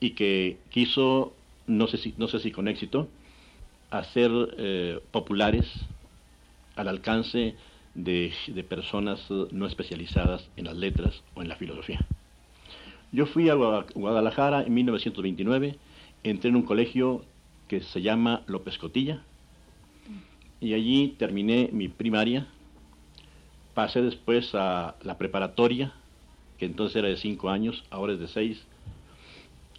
y 0.00 0.10
que 0.10 0.58
quiso, 0.70 1.34
no 1.66 1.86
sé 1.88 1.98
si, 1.98 2.14
no 2.16 2.28
sé 2.28 2.38
si 2.38 2.50
con 2.50 2.68
éxito, 2.68 3.08
hacer 3.90 4.30
eh, 4.58 5.00
populares 5.10 5.66
al 6.76 6.88
alcance 6.88 7.54
de, 7.94 8.32
personas 8.68 9.20
no 9.50 9.66
especializadas 9.66 10.48
en 10.56 10.66
las 10.66 10.76
letras 10.76 11.22
o 11.34 11.42
en 11.42 11.48
la 11.48 11.56
filosofía. 11.56 12.00
Yo 13.12 13.26
fui 13.26 13.48
a 13.48 13.54
Guadalajara 13.54 14.62
en 14.62 14.74
1929, 14.74 15.76
entré 16.24 16.50
en 16.50 16.56
un 16.56 16.62
colegio 16.62 17.24
que 17.68 17.80
se 17.80 18.02
llama 18.02 18.42
López 18.46 18.78
Cotilla 18.78 19.22
y 20.60 20.74
allí 20.74 21.14
terminé 21.18 21.70
mi 21.72 21.88
primaria, 21.88 22.46
pasé 23.74 24.02
después 24.02 24.54
a 24.54 24.94
la 25.02 25.18
preparatoria, 25.18 25.92
que 26.58 26.66
entonces 26.66 26.96
era 26.96 27.08
de 27.08 27.16
cinco 27.16 27.48
años, 27.50 27.84
ahora 27.90 28.12
es 28.14 28.18
de 28.18 28.26
seis, 28.28 28.64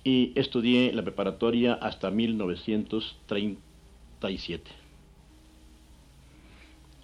y 0.04 0.32
estudié 0.36 0.94
la 0.94 1.02
preparatoria 1.04 1.74
hasta 1.74 2.12
1937. 2.12 4.72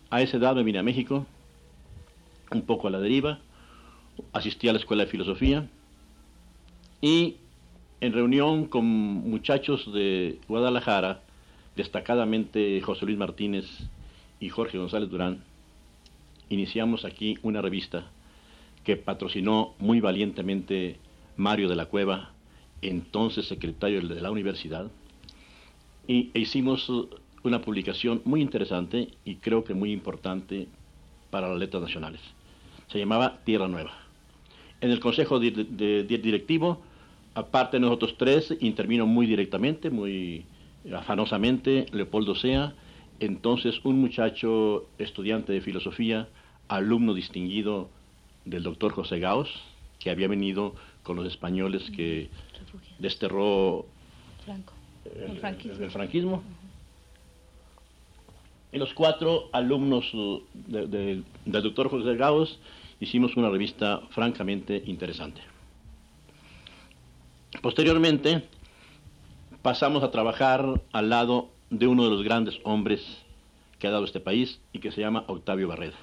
A 0.10 0.22
esa 0.22 0.38
edad 0.38 0.56
me 0.56 0.64
vine 0.64 0.80
a 0.80 0.84
México, 0.84 1.26
un 2.52 2.62
poco 2.62 2.88
a 2.88 2.92
la 2.92 3.00
deriva, 3.00 3.40
asistí 4.32 4.70
a 4.70 4.74
la 4.74 4.80
escuela 4.80 5.04
de 5.04 5.12
filosofía 5.12 5.68
y 7.04 7.36
en 8.00 8.14
reunión 8.14 8.64
con 8.64 8.86
muchachos 8.86 9.92
de 9.92 10.40
Guadalajara, 10.48 11.22
destacadamente 11.76 12.80
José 12.80 13.06
Luis 13.06 13.18
Martínez 13.18 13.66
y 14.40 14.48
Jorge 14.48 14.78
González 14.78 15.10
Durán, 15.10 15.44
iniciamos 16.48 17.04
aquí 17.04 17.38
una 17.42 17.62
revista 17.62 18.10
que 18.86 18.96
patrocinó 18.96 19.74
muy 19.80 20.00
valientemente 20.00 20.96
Mario 21.36 21.68
de 21.68 21.76
la 21.76 21.88
Cueva, 21.88 22.32
entonces 22.82 23.48
secretario 23.48 24.00
de 24.00 24.22
la 24.22 24.32
universidad, 24.32 24.90
y 26.08 26.32
e 26.34 26.40
hicimos 26.40 26.90
una 27.44 27.60
publicación 27.60 28.22
muy 28.24 28.40
interesante 28.40 29.10
y 29.26 29.36
creo 29.36 29.66
que 29.66 29.74
muy 29.74 29.92
importante 29.92 30.70
para 31.30 31.50
las 31.50 31.60
letras 31.60 31.84
nacionales. 31.84 32.22
Se 32.88 32.98
llamaba 32.98 33.40
Tierra 33.44 33.68
Nueva. 33.68 33.92
En 34.80 34.92
el 34.92 35.02
consejo 35.02 35.40
directivo, 35.40 36.82
aparte 37.36 37.78
de 37.78 37.82
nosotros 37.82 38.16
tres, 38.18 38.54
intervino 38.60 39.06
muy 39.06 39.26
directamente, 39.26 39.90
muy 39.90 40.46
afanosamente 40.94 41.86
Leopoldo 41.92 42.36
Sea, 42.36 42.74
entonces 43.20 43.80
un 43.84 44.00
muchacho 44.00 44.88
estudiante 44.98 45.54
de 45.54 45.62
filosofía, 45.62 46.28
alumno 46.68 47.14
distinguido 47.14 47.90
del 48.46 48.64
doctor 48.64 48.92
José 48.92 49.20
Gaos, 49.20 49.50
que 50.00 50.10
había 50.10 50.28
venido 50.28 50.76
con 51.04 51.16
los 51.16 51.28
españoles 51.28 51.90
que 51.96 52.30
desterró 53.00 53.86
el, 55.06 55.90
franquismo. 55.90 56.44
Y 58.72 58.78
los 58.78 58.94
cuatro 58.94 59.50
alumnos 59.54 60.12
del 60.68 61.24
doctor 61.46 61.90
José 61.90 62.16
Gaos 62.16 62.60
hicimos 63.00 63.38
una 63.38 63.50
revista 63.50 64.02
francamente 64.10 64.82
interesante. 64.86 65.53
Posteriormente 67.62 68.44
pasamos 69.62 70.04
a 70.04 70.12
trabajar 70.12 70.82
al 70.92 71.10
lado 71.10 71.50
de 71.70 71.88
uno 71.88 72.04
de 72.04 72.10
los 72.10 72.24
grandes 72.24 72.60
hombres 72.64 73.02
que 73.80 73.88
ha 73.88 73.92
dado 73.92 74.06
este 74.06 74.20
país 74.20 74.60
y 74.72 74.80
que 74.80 74.92
se 74.92 75.02
llama 75.02 75.24
Octavio 75.28 75.68
Barreda. 75.68 75.98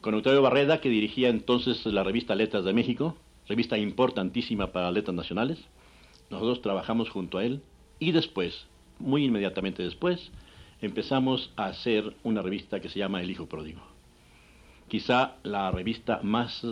Con 0.00 0.14
Octavio 0.14 0.42
Barreda, 0.42 0.80
que 0.80 0.88
dirigía 0.88 1.28
entonces 1.28 1.84
la 1.86 2.04
revista 2.04 2.34
Letras 2.34 2.64
de 2.64 2.72
México, 2.72 3.16
revista 3.48 3.78
importantísima 3.78 4.68
para 4.72 4.90
letras 4.92 5.16
nacionales, 5.16 5.58
nosotros 6.30 6.62
trabajamos 6.62 7.10
junto 7.10 7.38
a 7.38 7.44
él 7.44 7.62
y 7.98 8.12
después, 8.12 8.66
muy 8.98 9.24
inmediatamente 9.24 9.82
después, 9.82 10.30
empezamos 10.80 11.52
a 11.56 11.66
hacer 11.66 12.14
una 12.22 12.42
revista 12.42 12.80
que 12.80 12.88
se 12.88 12.98
llama 12.98 13.22
El 13.22 13.30
Hijo 13.30 13.46
Pródigo. 13.46 13.80
Quizá 14.88 15.36
la 15.42 15.70
revista 15.70 16.20
más 16.22 16.64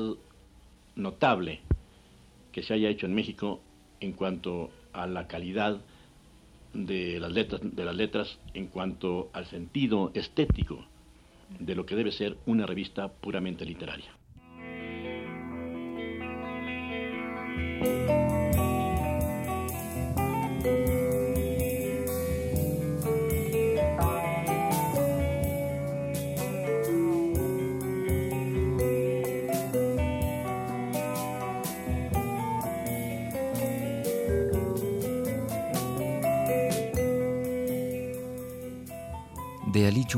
notable 0.95 1.61
que 2.57 2.63
se 2.63 2.73
haya 2.73 2.89
hecho 2.89 3.05
en 3.05 3.15
México 3.15 3.61
en 4.01 4.13
cuanto 4.13 4.71
a 4.95 5.07
la 5.07 5.27
calidad 5.27 5.79
de 6.73 7.21
las 7.21 7.31
letras, 7.31 7.61
de 7.63 7.85
las 7.85 7.95
letras 7.95 8.39
en 8.55 8.69
cuanto 8.69 9.29
al 9.35 9.45
sentido 9.45 10.11
estético 10.15 10.83
de 11.61 11.75
lo 11.75 11.85
que 11.85 11.95
debe 11.95 12.13
ser 12.13 12.39
una 12.47 12.65
revista 12.65 13.13
puramente 13.13 13.67
literaria. 13.67 14.11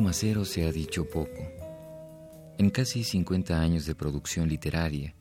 Chumacero 0.09 0.47
se 0.47 0.67
ha 0.67 0.73
dicho 0.73 1.05
poco. 1.05 1.53
En 2.57 2.71
casi 2.71 3.05
50 3.05 3.61
años 3.61 3.85
de 3.85 3.95
producción 3.95 4.49
literaria, 4.49 5.15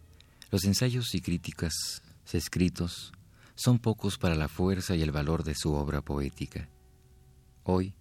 los 0.49 0.63
ensayos 0.63 1.13
y 1.13 1.19
críticas 1.19 2.01
escritos 2.31 3.11
son 3.55 3.79
pocos 3.79 4.17
para 4.17 4.35
la 4.35 4.47
fuerza 4.47 4.95
y 4.95 5.01
el 5.01 5.11
valor 5.11 5.43
de 5.43 5.55
su 5.55 5.73
obra 5.73 5.99
poética. 5.99 6.69
Hoy, 7.63 7.95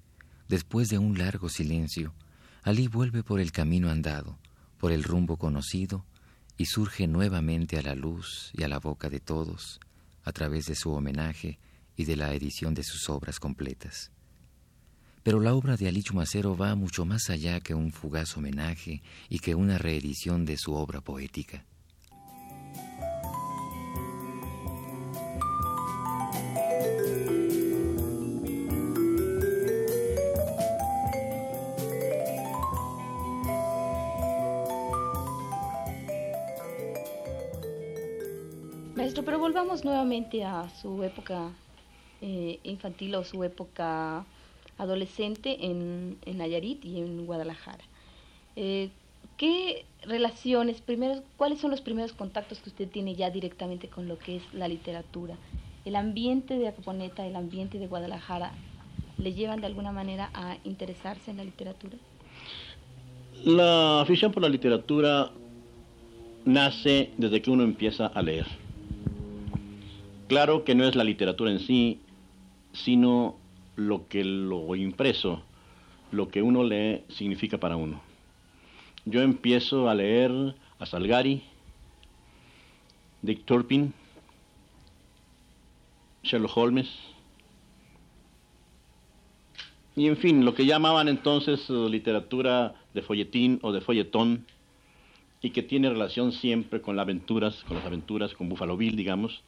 después 0.48 0.88
de 0.88 0.98
un 0.98 1.18
largo 1.18 1.48
silencio, 1.48 2.14
Ali 2.62 2.86
vuelve 2.86 3.24
por 3.24 3.40
el 3.40 3.50
camino 3.50 3.90
andado, 3.90 4.38
por 4.78 4.92
el 4.92 5.02
rumbo 5.02 5.38
conocido, 5.38 6.06
y 6.56 6.66
surge 6.66 7.08
nuevamente 7.08 7.78
a 7.78 7.82
la 7.82 7.96
luz 7.96 8.52
y 8.54 8.62
a 8.62 8.68
la 8.68 8.78
boca 8.78 9.10
de 9.10 9.18
todos, 9.18 9.80
a 10.22 10.30
través 10.30 10.66
de 10.66 10.76
su 10.76 10.92
homenaje 10.92 11.58
y 11.96 12.04
de 12.04 12.14
la 12.14 12.32
edición 12.32 12.74
de 12.74 12.84
sus 12.84 13.08
obras 13.08 13.40
completas. 13.40 14.12
Pero 15.26 15.40
la 15.40 15.54
obra 15.54 15.76
de 15.76 15.88
Ali 15.88 16.04
Chumacero 16.04 16.56
va 16.56 16.76
mucho 16.76 17.04
más 17.04 17.30
allá 17.30 17.58
que 17.58 17.74
un 17.74 17.90
fugaz 17.90 18.36
homenaje 18.36 19.02
y 19.28 19.40
que 19.40 19.56
una 19.56 19.76
reedición 19.76 20.44
de 20.44 20.56
su 20.56 20.72
obra 20.72 21.00
poética. 21.00 21.64
Maestro, 38.94 39.24
pero 39.24 39.40
volvamos 39.40 39.84
nuevamente 39.84 40.44
a 40.44 40.68
su 40.80 41.02
época 41.02 41.50
eh, 42.20 42.60
infantil 42.62 43.16
o 43.16 43.24
su 43.24 43.42
época 43.42 44.24
adolescente 44.78 45.66
en, 45.66 46.18
Nayarit 46.26 46.84
y 46.84 46.98
en 46.98 47.26
Guadalajara. 47.26 47.84
Eh, 48.56 48.90
¿Qué 49.36 49.84
relaciones, 50.02 50.80
primeros, 50.80 51.22
cuáles 51.36 51.60
son 51.60 51.70
los 51.70 51.82
primeros 51.82 52.12
contactos 52.12 52.58
que 52.60 52.70
usted 52.70 52.88
tiene 52.88 53.14
ya 53.14 53.30
directamente 53.30 53.88
con 53.88 54.08
lo 54.08 54.18
que 54.18 54.36
es 54.36 54.42
la 54.54 54.66
literatura? 54.66 55.36
¿El 55.84 55.94
ambiente 55.96 56.58
de 56.58 56.68
Acaponeta, 56.68 57.26
el 57.26 57.36
ambiente 57.36 57.78
de 57.78 57.86
Guadalajara, 57.86 58.52
le 59.18 59.34
llevan 59.34 59.60
de 59.60 59.66
alguna 59.66 59.92
manera 59.92 60.30
a 60.32 60.56
interesarse 60.64 61.30
en 61.30 61.38
la 61.38 61.44
literatura? 61.44 61.96
La 63.44 64.00
afición 64.00 64.32
por 64.32 64.42
la 64.42 64.48
literatura 64.48 65.30
nace 66.46 67.10
desde 67.18 67.42
que 67.42 67.50
uno 67.50 67.62
empieza 67.62 68.06
a 68.06 68.22
leer. 68.22 68.46
Claro 70.28 70.64
que 70.64 70.74
no 70.74 70.84
es 70.84 70.96
la 70.96 71.04
literatura 71.04 71.50
en 71.50 71.60
sí, 71.60 72.00
sino 72.72 73.36
lo 73.76 74.08
que 74.08 74.24
lo 74.24 74.74
impreso, 74.74 75.42
lo 76.10 76.28
que 76.28 76.42
uno 76.42 76.64
lee 76.64 77.04
significa 77.08 77.58
para 77.58 77.76
uno. 77.76 78.00
Yo 79.04 79.22
empiezo 79.22 79.88
a 79.88 79.94
leer 79.94 80.54
a 80.78 80.86
Salgari, 80.86 81.42
Dick 83.22 83.44
Turpin, 83.44 83.92
Sherlock 86.22 86.56
Holmes, 86.56 86.88
y 89.94 90.08
en 90.08 90.16
fin, 90.18 90.44
lo 90.44 90.54
que 90.54 90.66
llamaban 90.66 91.08
entonces 91.08 91.70
uh, 91.70 91.88
literatura 91.88 92.74
de 92.92 93.00
folletín 93.00 93.58
o 93.62 93.72
de 93.72 93.80
folletón, 93.80 94.46
y 95.40 95.50
que 95.50 95.62
tiene 95.62 95.88
relación 95.88 96.32
siempre 96.32 96.80
con 96.80 96.96
las 96.96 97.04
aventuras, 97.04 97.62
con 97.64 97.76
las 97.76 97.86
aventuras, 97.86 98.34
con 98.34 98.48
Buffalo 98.48 98.76
Bill, 98.76 98.96
digamos, 98.96 99.42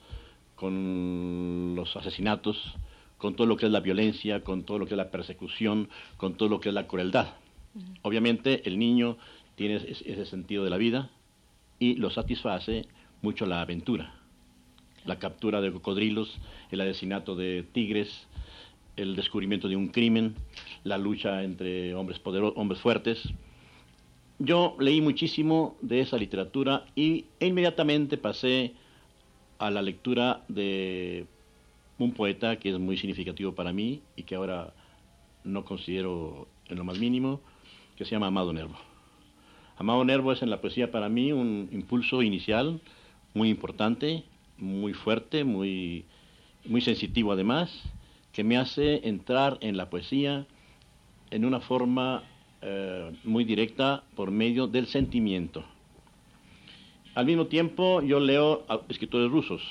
con 0.55 1.75
los 1.75 1.97
asesinatos, 1.97 2.77
con 3.19 3.35
todo 3.35 3.47
lo 3.47 3.57
que 3.57 3.67
es 3.67 3.73
la 3.73 3.81
violencia, 3.81 4.43
con 4.43 4.63
todo 4.65 4.79
lo 4.79 4.87
que 4.87 4.95
es 4.95 4.99
la 4.99 5.11
persecución, 5.11 5.89
con 6.17 6.35
todo 6.37 6.49
lo 6.49 6.61
que 6.61 6.71
es 6.71 6.75
la 6.75 6.87
crueldad. 6.87 7.35
Obviamente 8.03 8.67
el 8.69 8.79
niño 8.79 9.19
tiene 9.55 9.77
ese 9.77 10.25
sentido 10.25 10.65
de 10.65 10.71
la 10.71 10.79
vida 10.79 11.11
y 11.79 11.95
lo 11.97 12.11
satisface 12.11 12.87
mucho 13.23 13.45
la 13.47 13.61
aventura. 13.61 14.15
la 15.09 15.19
captura 15.19 15.61
de 15.61 15.73
cocodrilos, 15.73 16.39
el 16.71 16.81
asesinato 16.81 17.35
de 17.35 17.65
tigres, 17.73 18.29
el 18.97 19.17
descubrimiento 19.17 19.69
de 19.69 19.77
un 19.77 19.89
crimen, 19.89 20.35
la 20.85 20.99
lucha 20.99 21.43
entre 21.43 21.95
hombres 21.95 22.19
poderosos, 22.19 22.57
hombres 22.59 22.81
fuertes. 22.81 23.23
Yo 24.39 24.77
leí 24.79 25.01
muchísimo 25.01 25.77
de 25.81 26.01
esa 26.01 26.17
literatura 26.17 26.85
y 26.95 27.25
e 27.41 27.47
inmediatamente 27.47 28.19
pasé 28.19 28.75
a 29.59 29.71
la 29.71 29.83
lectura 29.83 30.45
de 30.49 31.27
un 31.99 32.13
poeta 32.13 32.57
que 32.57 32.71
es 32.71 32.79
muy 32.79 32.97
significativo 32.97 33.55
para 33.55 33.73
mí 33.73 34.03
y 34.17 34.23
que 34.23 34.37
ahora 34.37 34.73
no 35.45 35.65
considero 35.65 36.49
en 36.69 36.79
lo 36.79 36.85
más 36.85 36.99
mínimo, 36.99 37.41
que 37.97 38.05
se 38.05 38.13
llama 38.13 38.29
Amado 38.29 38.53
Nervo. 38.53 38.77
Amado 39.77 40.05
Nervo 40.05 40.33
es 40.33 40.43
en 40.43 40.51
la 40.51 40.61
poesía 40.61 40.91
para 40.91 41.09
mí 41.09 41.33
un 41.33 41.69
impulso 41.73 42.23
inicial 42.23 42.81
muy 43.35 43.49
importante, 43.49 44.25
muy 44.57 44.93
fuerte, 44.93 45.45
muy, 45.45 46.05
muy 46.65 46.81
sensitivo 46.81 47.33
además, 47.33 47.71
que 48.33 48.45
me 48.45 48.57
hace 48.57 49.09
entrar 49.09 49.59
en 49.61 49.77
la 49.77 49.91
poesía 49.91 50.47
en 51.31 51.45
una 51.45 51.61
forma 51.61 52.25
eh, 52.63 53.13
muy 53.25 53.45
directa 53.45 54.03
por 54.17 54.31
medio 54.31 54.67
del 54.67 54.87
sentimiento. 54.87 55.65
Al 57.15 57.27
mismo 57.27 57.47
tiempo 57.47 58.03
yo 58.03 58.21
leo 58.21 58.65
escritores 58.89 59.31
rusos, 59.31 59.63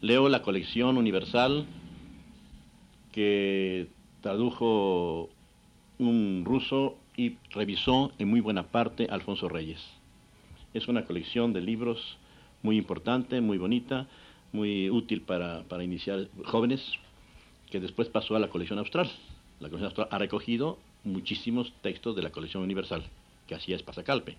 leo 0.00 0.28
la 0.28 0.42
colección 0.42 0.96
universal 0.96 1.66
que 3.12 3.88
tradujo 4.20 5.30
un 5.98 6.42
ruso 6.44 6.96
y 7.16 7.36
revisó 7.50 8.12
en 8.18 8.28
muy 8.28 8.40
buena 8.40 8.64
parte 8.64 9.06
Alfonso 9.10 9.48
Reyes. 9.48 9.80
Es 10.72 10.88
una 10.88 11.04
colección 11.04 11.52
de 11.52 11.60
libros 11.60 12.18
muy 12.62 12.76
importante, 12.76 13.40
muy 13.40 13.58
bonita, 13.58 14.08
muy 14.52 14.90
útil 14.90 15.22
para, 15.22 15.62
para 15.64 15.84
iniciar 15.84 16.28
jóvenes, 16.44 16.82
que 17.70 17.80
después 17.80 18.08
pasó 18.08 18.34
a 18.34 18.40
la 18.40 18.48
colección 18.48 18.78
austral. 18.78 19.10
La 19.60 19.68
colección 19.68 19.86
austral 19.86 20.08
ha 20.10 20.18
recogido 20.18 20.78
muchísimos 21.04 21.72
textos 21.82 22.16
de 22.16 22.22
la 22.22 22.30
colección 22.30 22.62
universal, 22.62 23.04
que 23.46 23.54
así 23.54 23.72
es 23.72 23.82
Pasacalpe. 23.82 24.36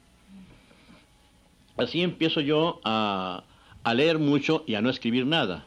Así 1.78 2.02
empiezo 2.02 2.42
yo 2.42 2.80
a, 2.84 3.44
a 3.86 3.94
leer 3.94 4.18
mucho 4.18 4.64
y 4.66 4.74
a 4.74 4.82
no 4.82 4.90
escribir 4.90 5.28
nada. 5.28 5.64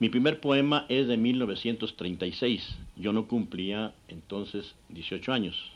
Mi 0.00 0.08
primer 0.08 0.40
poema 0.40 0.86
es 0.88 1.06
de 1.06 1.16
1936. 1.16 2.76
Yo 2.96 3.12
no 3.12 3.28
cumplía 3.28 3.94
entonces 4.08 4.74
18 4.88 5.32
años. 5.32 5.70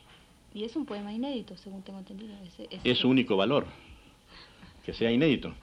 Y 0.53 0.65
es 0.65 0.75
un 0.75 0.87
poema 0.87 1.13
inédito, 1.13 1.57
según 1.57 1.83
tengo 1.83 2.01
entendido. 2.01 2.35
Es, 2.83 2.99
su 2.99 3.09
único 3.09 3.37
valor, 3.37 3.67
que 4.85 4.93
sea 4.93 5.13
inédito. 5.13 5.55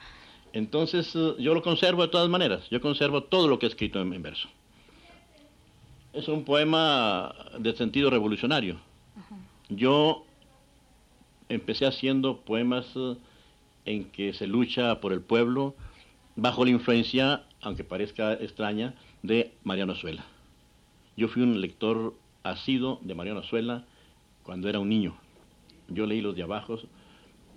Entonces 0.53 1.13
eh, 1.15 1.33
yo 1.37 1.53
lo 1.53 1.61
conservo 1.61 2.01
de 2.03 2.07
todas 2.07 2.29
maneras. 2.29 2.65
Yo 2.69 2.79
conservo 2.79 3.23
todo 3.23 3.49
lo 3.49 3.59
que 3.59 3.65
he 3.65 3.69
escrito 3.69 3.99
en, 3.99 4.21
verso. 4.21 4.47
Es 6.13 6.29
un 6.29 6.45
poema 6.45 7.35
de 7.59 7.75
sentido 7.75 8.09
revolucionario. 8.09 8.79
Yo 9.67 10.23
empecé 11.49 11.85
haciendo 11.85 12.37
poemas 12.37 12.85
eh, 12.95 13.15
en 13.83 14.05
que 14.05 14.31
se 14.31 14.47
lucha 14.47 15.01
por 15.01 15.11
el 15.11 15.19
pueblo 15.19 15.75
bajo 16.41 16.65
la 16.65 16.71
influencia 16.71 17.43
aunque 17.61 17.83
parezca 17.83 18.33
extraña, 18.33 18.95
de 19.21 19.53
Mariano 19.63 19.93
Azuela. 19.93 20.25
Yo 21.15 21.27
fui 21.27 21.43
un 21.43 21.61
lector 21.61 22.15
asido 22.41 22.99
de 23.03 23.13
Mariano 23.13 23.41
Azuela 23.41 23.85
cuando 24.41 24.67
era 24.67 24.79
un 24.79 24.89
niño. 24.89 25.15
Yo 25.87 26.07
leí 26.07 26.21
los 26.21 26.35
de 26.35 26.41
abajo 26.41 26.79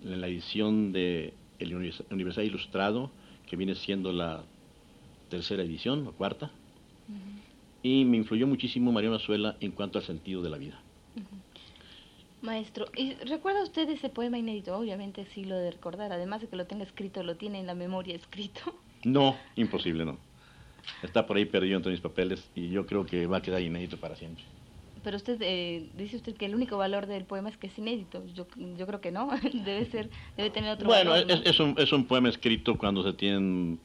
en 0.02 0.20
la 0.20 0.28
edición 0.28 0.92
de 0.92 1.32
El 1.58 1.74
Universal 2.10 2.44
Ilustrado, 2.44 3.10
que 3.48 3.56
viene 3.56 3.74
siendo 3.74 4.12
la 4.12 4.44
tercera 5.30 5.62
edición 5.62 6.06
o 6.06 6.12
cuarta, 6.12 6.50
y 7.82 8.04
me 8.04 8.18
influyó 8.18 8.46
muchísimo 8.46 8.92
Mariano 8.92 9.16
Azuela 9.16 9.56
en 9.60 9.70
cuanto 9.70 9.98
al 9.98 10.04
sentido 10.04 10.42
de 10.42 10.50
la 10.50 10.58
vida. 10.58 10.78
Maestro, 12.44 12.86
¿y 12.94 13.14
¿recuerda 13.14 13.62
usted 13.62 13.88
ese 13.88 14.10
poema 14.10 14.36
inédito? 14.36 14.76
Obviamente 14.76 15.26
sí 15.32 15.46
lo 15.46 15.56
de 15.56 15.70
recordar, 15.70 16.12
además 16.12 16.42
de 16.42 16.48
que 16.48 16.56
lo 16.56 16.66
tenga 16.66 16.84
escrito, 16.84 17.22
lo 17.22 17.36
tiene 17.36 17.58
en 17.58 17.66
la 17.66 17.74
memoria 17.74 18.14
escrito. 18.14 18.60
No, 19.04 19.36
imposible, 19.54 20.06
no. 20.06 20.16
Está 21.02 21.26
por 21.26 21.36
ahí 21.36 21.44
perdido 21.44 21.76
entre 21.76 21.92
mis 21.92 22.00
papeles 22.00 22.48
y 22.54 22.70
yo 22.70 22.86
creo 22.86 23.04
que 23.04 23.26
va 23.26 23.36
a 23.36 23.42
quedar 23.42 23.60
inédito 23.60 23.98
para 23.98 24.16
siempre. 24.16 24.42
Pero 25.02 25.18
usted 25.18 25.36
eh, 25.42 25.90
dice 25.94 26.16
usted 26.16 26.34
que 26.34 26.46
el 26.46 26.54
único 26.54 26.78
valor 26.78 27.06
del 27.06 27.26
poema 27.26 27.50
es 27.50 27.58
que 27.58 27.66
es 27.66 27.76
inédito. 27.76 28.24
Yo, 28.34 28.46
yo 28.78 28.86
creo 28.86 29.02
que 29.02 29.12
no. 29.12 29.28
debe 29.52 29.84
ser, 29.90 30.08
debe 30.38 30.48
tener 30.48 30.70
otro 30.70 30.86
bueno, 30.86 31.10
valor. 31.10 31.26
Bueno, 31.26 31.42
es, 31.44 31.60
un, 31.60 31.74
es 31.76 31.92
un 31.92 32.06
poema 32.06 32.30
escrito 32.30 32.78
cuando 32.78 33.02
se 33.02 33.12
tienen 33.12 33.78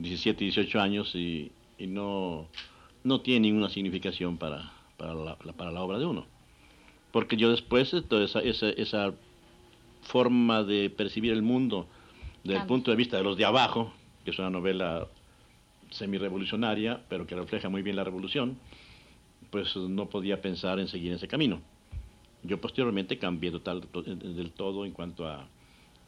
17, 0.00 0.44
18 0.44 0.78
años 0.78 1.14
y, 1.14 1.50
y 1.78 1.86
no, 1.86 2.46
no 3.04 3.22
tiene 3.22 3.48
ninguna 3.48 3.70
significación 3.70 4.36
para, 4.36 4.70
para, 4.98 5.14
la, 5.14 5.36
para 5.36 5.72
la 5.72 5.80
obra 5.80 5.98
de 5.98 6.04
uno. 6.04 6.26
Porque 7.12 7.36
yo 7.36 7.50
después, 7.50 7.94
toda 8.08 8.24
esa, 8.24 8.40
esa, 8.40 8.70
esa 8.70 9.14
forma 10.02 10.64
de 10.64 10.90
percibir 10.90 11.32
el 11.32 11.42
mundo 11.42 11.86
desde 12.44 12.60
el 12.60 12.66
punto 12.66 12.90
de 12.90 12.96
vista 12.96 13.16
de 13.16 13.22
los 13.22 13.36
de 13.36 13.44
abajo, 13.44 13.92
que 14.24 14.30
es 14.30 14.38
una 14.38 14.50
novela 14.50 15.06
semi-revolucionaria, 15.90 17.02
pero 17.08 17.26
que 17.26 17.36
refleja 17.36 17.68
muy 17.68 17.82
bien 17.82 17.96
la 17.96 18.04
revolución, 18.04 18.58
pues 19.50 19.76
no 19.76 20.08
podía 20.08 20.40
pensar 20.40 20.80
en 20.80 20.88
seguir 20.88 21.12
ese 21.12 21.28
camino. 21.28 21.60
Yo 22.42 22.60
posteriormente 22.60 23.18
cambié 23.18 23.50
total, 23.50 23.82
del 24.04 24.50
todo 24.52 24.84
en 24.84 24.92
cuanto 24.92 25.28
a, 25.28 25.46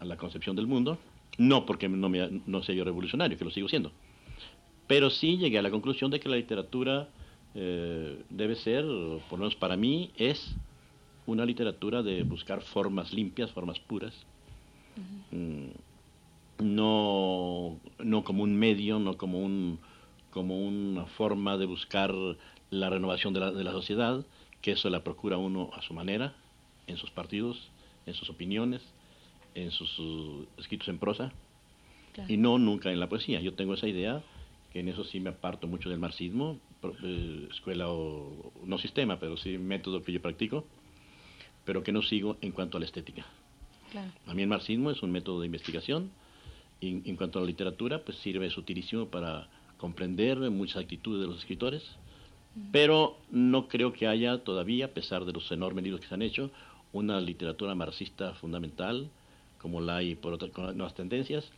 la 0.01 0.17
concepción 0.17 0.55
del 0.55 0.67
mundo, 0.67 0.99
no 1.39 1.65
porque 1.65 1.89
no, 1.89 2.11
me, 2.11 2.43
no 2.47 2.63
sea 2.63 2.75
yo 2.75 2.85
revolucionario, 2.85 3.39
que 3.39 3.45
lo 3.45 3.51
sigo 3.51 3.69
siendo, 3.69 3.91
pero 4.87 5.09
sí 5.09 5.39
llegué 5.39 5.59
a 5.59 5.63
la 5.63 5.71
conclusión 5.71 6.11
de 6.11 6.21
que 6.21 6.29
la 6.29 6.37
literatura 6.37 7.09
eh, 7.55 8.23
debe 8.29 8.55
ser, 8.57 8.85
por 9.31 9.39
lo 9.39 9.45
menos 9.45 9.55
para 9.55 9.77
mí, 9.77 10.11
es 10.17 10.55
una 11.27 11.45
literatura 11.45 12.03
de 12.03 12.23
buscar 12.23 12.63
formas 12.63 13.13
limpias, 13.13 13.51
formas 13.53 13.81
puras. 13.81 14.15
No, 16.59 17.81
no 17.99 18.25
como 18.25 18.43
un 18.43 18.57
medio, 18.57 18.99
no 18.99 19.17
como, 19.17 19.41
un, 19.41 19.79
como 20.31 20.59
una 20.59 21.07
forma 21.07 21.57
de 21.57 21.67
buscar 21.67 22.15
la 22.71 22.91
renovación 22.91 23.35
de 23.35 23.41
la, 23.41 23.53
de 23.53 23.65
la 23.65 23.73
sociedad, 23.73 24.25
que 24.61 24.73
eso 24.73 24.89
la 24.91 25.03
procura 25.03 25.37
uno 25.37 25.71
a 25.75 25.83
su 25.83 25.95
manera, 25.95 26.35
en 26.87 26.97
sus 26.97 27.11
partidos, 27.11 27.71
en 28.07 28.15
sus 28.15 28.31
opiniones, 28.31 28.83
en 29.55 29.71
sus, 29.71 30.01
escritos 30.59 30.89
en 30.89 30.99
prosa, 30.99 31.33
y 32.29 32.37
no 32.37 32.59
nunca 32.59 32.93
en 32.93 33.01
la 33.01 33.09
poesía. 33.09 33.41
Yo 33.41 33.55
tengo 33.55 33.75
esa 33.75 33.89
idea, 33.89 34.23
que 34.73 34.81
en 34.81 34.89
eso 34.89 35.05
sí 35.05 35.21
me 35.21 35.31
aparto 35.31 35.67
mucho 35.67 35.89
del 35.89 35.99
marxismo, 35.99 36.59
eh, 37.03 37.49
escuela 37.51 37.89
o 37.89 38.53
no 38.65 38.79
sistema, 38.79 39.19
pero 39.19 39.37
sí 39.37 39.59
método 39.59 40.03
que 40.03 40.13
yo 40.13 40.23
practico, 40.23 40.65
pero 41.65 41.83
que 41.83 41.93
no 41.93 42.03
sigo 42.03 42.37
en 42.41 42.53
cuanto 42.53 42.77
a 42.77 42.81
la 42.81 42.87
estética. 42.87 43.25
A 44.27 44.35
mí 44.35 44.43
el 44.43 44.49
marxismo 44.49 44.91
es 44.91 45.03
un 45.03 45.13
método 45.13 45.41
de 45.41 45.47
investigación, 45.47 46.11
en, 46.81 47.17
cuanto 47.17 47.39
a 47.39 47.43
la 47.43 47.47
literatura, 47.47 48.05
pues 48.05 48.19
sirve 48.19 48.51
sutilísimo 48.51 49.07
para 49.07 49.49
comprender 49.79 50.39
muchas 50.51 50.79
actitudes 50.83 51.21
de 51.21 51.27
los 51.27 51.39
escritores, 51.39 51.83
pero 52.73 53.17
no 53.31 53.69
creo 53.69 53.93
que 53.93 54.07
haya 54.07 54.39
todavía, 54.39 54.87
a 54.87 54.89
pesar 54.89 55.25
de 55.25 55.33
los 55.33 55.51
enormes 55.51 55.85
libros 55.85 56.01
que 56.01 56.09
se 56.09 56.15
han 56.15 56.23
hecho, 56.23 56.51
una 56.93 57.21
literatura 57.21 57.75
marxista 57.75 58.35
fundamental, 58.35 59.09
como 59.61 59.81
la 59.81 59.97
hay 59.97 60.15
por 60.15 60.33
otras 60.33 60.53
nuevas 60.75 60.95
tendencias, 60.95 61.51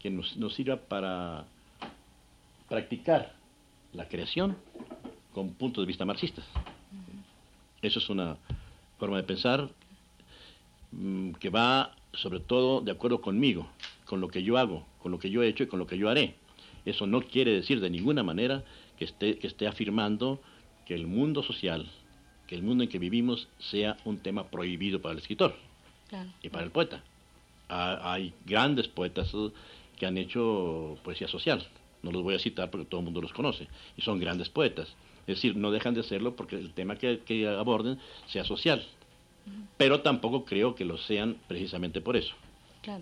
que 0.00 0.10
nos, 0.10 0.36
sirva 0.54 0.76
para 0.76 1.44
practicar 2.68 3.34
la 3.92 4.08
creación 4.08 4.56
con 5.32 5.54
puntos 5.54 5.82
de 5.82 5.86
vista 5.86 6.04
marxistas. 6.04 6.44
Eso 7.82 7.98
es 7.98 8.08
una 8.08 8.36
forma 9.00 9.16
de 9.16 9.24
pensar 9.24 9.68
mm, 10.92 11.32
que 11.32 11.50
va 11.50 11.96
sobre 12.12 12.40
todo 12.40 12.80
de 12.80 12.92
acuerdo 12.92 13.20
conmigo, 13.20 13.66
con 14.04 14.20
lo 14.20 14.28
que 14.28 14.42
yo 14.42 14.58
hago, 14.58 14.86
con 15.02 15.10
lo 15.10 15.18
que 15.18 15.30
yo 15.30 15.42
he 15.42 15.48
hecho 15.48 15.64
y 15.64 15.66
con 15.66 15.78
lo 15.78 15.86
que 15.86 15.98
yo 15.98 16.08
haré. 16.08 16.34
Eso 16.84 17.06
no 17.06 17.22
quiere 17.22 17.52
decir 17.52 17.80
de 17.80 17.90
ninguna 17.90 18.22
manera 18.22 18.64
que 18.98 19.04
esté, 19.04 19.38
que 19.38 19.46
esté 19.46 19.66
afirmando 19.66 20.40
que 20.86 20.94
el 20.94 21.06
mundo 21.06 21.42
social, 21.42 21.90
que 22.46 22.54
el 22.54 22.62
mundo 22.62 22.84
en 22.84 22.90
que 22.90 22.98
vivimos 22.98 23.48
sea 23.58 23.96
un 24.04 24.18
tema 24.18 24.48
prohibido 24.48 25.00
para 25.00 25.12
el 25.12 25.18
escritor 25.18 25.54
y 26.42 26.48
para 26.48 26.64
el 26.64 26.70
poeta. 26.70 27.02
hay 27.68 28.34
grandes 28.44 28.88
poetas 28.88 29.32
uh, 29.32 29.52
que 29.96 30.06
han 30.06 30.18
hecho 30.18 30.98
poesía 31.04 31.28
social. 31.28 31.66
No 32.02 32.10
los 32.10 32.22
voy 32.22 32.34
a 32.34 32.38
citar 32.38 32.70
porque 32.70 32.86
todo 32.86 33.00
el 33.00 33.04
mundo 33.04 33.20
los 33.20 33.32
conoce. 33.32 33.68
Y 33.96 34.02
son 34.02 34.18
grandes 34.18 34.48
poetas. 34.48 34.88
Es 35.26 35.36
decir, 35.36 35.56
no 35.56 35.70
dejan 35.70 35.94
de 35.94 36.02
serlo 36.02 36.36
porque 36.36 36.56
el 36.56 36.72
tema 36.72 36.96
que, 36.96 37.48
aborden 37.48 37.98
sea 38.26 38.44
social. 38.44 38.86
Pero 39.76 40.00
tampoco 40.00 40.44
creo 40.44 40.74
que 40.74 40.84
lo 40.84 40.98
sean 40.98 41.36
precisamente 41.48 42.00
por 42.00 42.16
eso. 42.16 42.34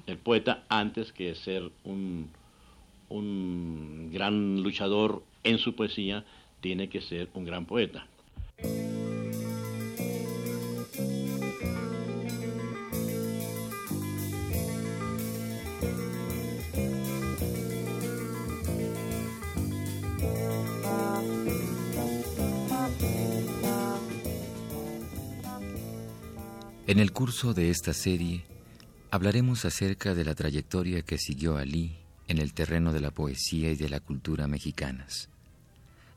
El 0.07 0.19
poeta, 0.19 0.65
antes 0.69 1.13
que 1.13 1.35
ser 1.35 1.71
un, 1.85 2.31
un 3.09 4.11
gran 4.13 4.63
luchador 4.63 5.23
en 5.45 5.59
su 5.59 5.75
poesía, 5.75 6.25
tiene 6.61 6.89
que 6.89 7.01
ser 7.01 7.29
un 7.35 7.45
gran 7.45 7.65
poeta. 7.67 8.07
En 26.89 27.01
el 27.01 27.13
curso 27.13 27.53
de 27.53 27.69
esta 27.69 27.93
serie 27.93 28.47
hablaremos 29.11 29.67
acerca 29.67 30.15
de 30.15 30.25
la 30.25 30.35
trayectoria 30.35 31.03
que 31.03 31.19
siguió 31.19 31.59
Ali 31.59 31.99
en 32.29 32.39
el 32.39 32.55
terreno 32.55 32.95
de 32.95 33.01
la 33.01 33.11
poesía 33.11 33.71
y 33.71 33.77
de 33.77 33.91
la 33.91 34.01
cultura 34.01 34.49
mexicanas. 34.49 35.29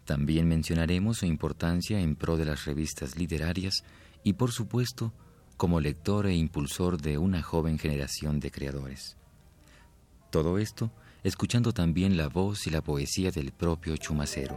También 0.06 0.48
mencionaremos 0.48 1.18
su 1.18 1.26
importancia 1.26 2.00
en 2.00 2.16
pro 2.16 2.38
de 2.38 2.46
las 2.46 2.64
revistas 2.64 3.18
literarias 3.18 3.84
y, 4.24 4.32
por 4.32 4.54
supuesto, 4.54 5.12
como 5.58 5.82
lector 5.82 6.26
e 6.28 6.36
impulsor 6.36 7.02
de 7.02 7.18
una 7.18 7.42
joven 7.42 7.78
generación 7.78 8.40
de 8.40 8.50
creadores. 8.50 9.18
Todo 10.30 10.58
esto 10.58 10.90
escuchando 11.26 11.74
también 11.74 12.16
la 12.16 12.30
voz 12.30 12.66
y 12.66 12.70
la 12.70 12.82
poesía 12.82 13.30
del 13.32 13.52
propio 13.52 13.98
Chumacero. 13.98 14.56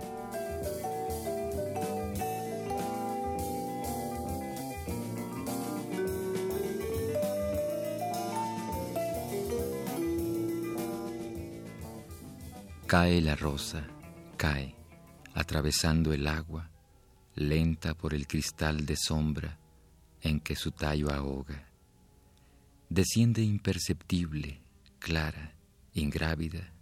Cae 12.97 13.21
la 13.21 13.35
rosa, 13.35 13.85
cae, 14.37 14.73
atravesando 15.35 16.13
el 16.13 16.29
agua, 16.29 16.71
lenta 17.35 17.93
por 17.95 18.15
el 18.15 18.29
cristal 18.29 18.87
de 18.87 18.95
sombra 18.97 19.59
en 20.21 20.39
que 20.39 20.55
su 20.55 20.71
tallo 20.71 21.11
ahoga. 21.11 21.67
Desciende 22.89 23.43
imperceptible, 23.43 24.63
clara, 25.01 25.57
ingrávida, 25.93 26.73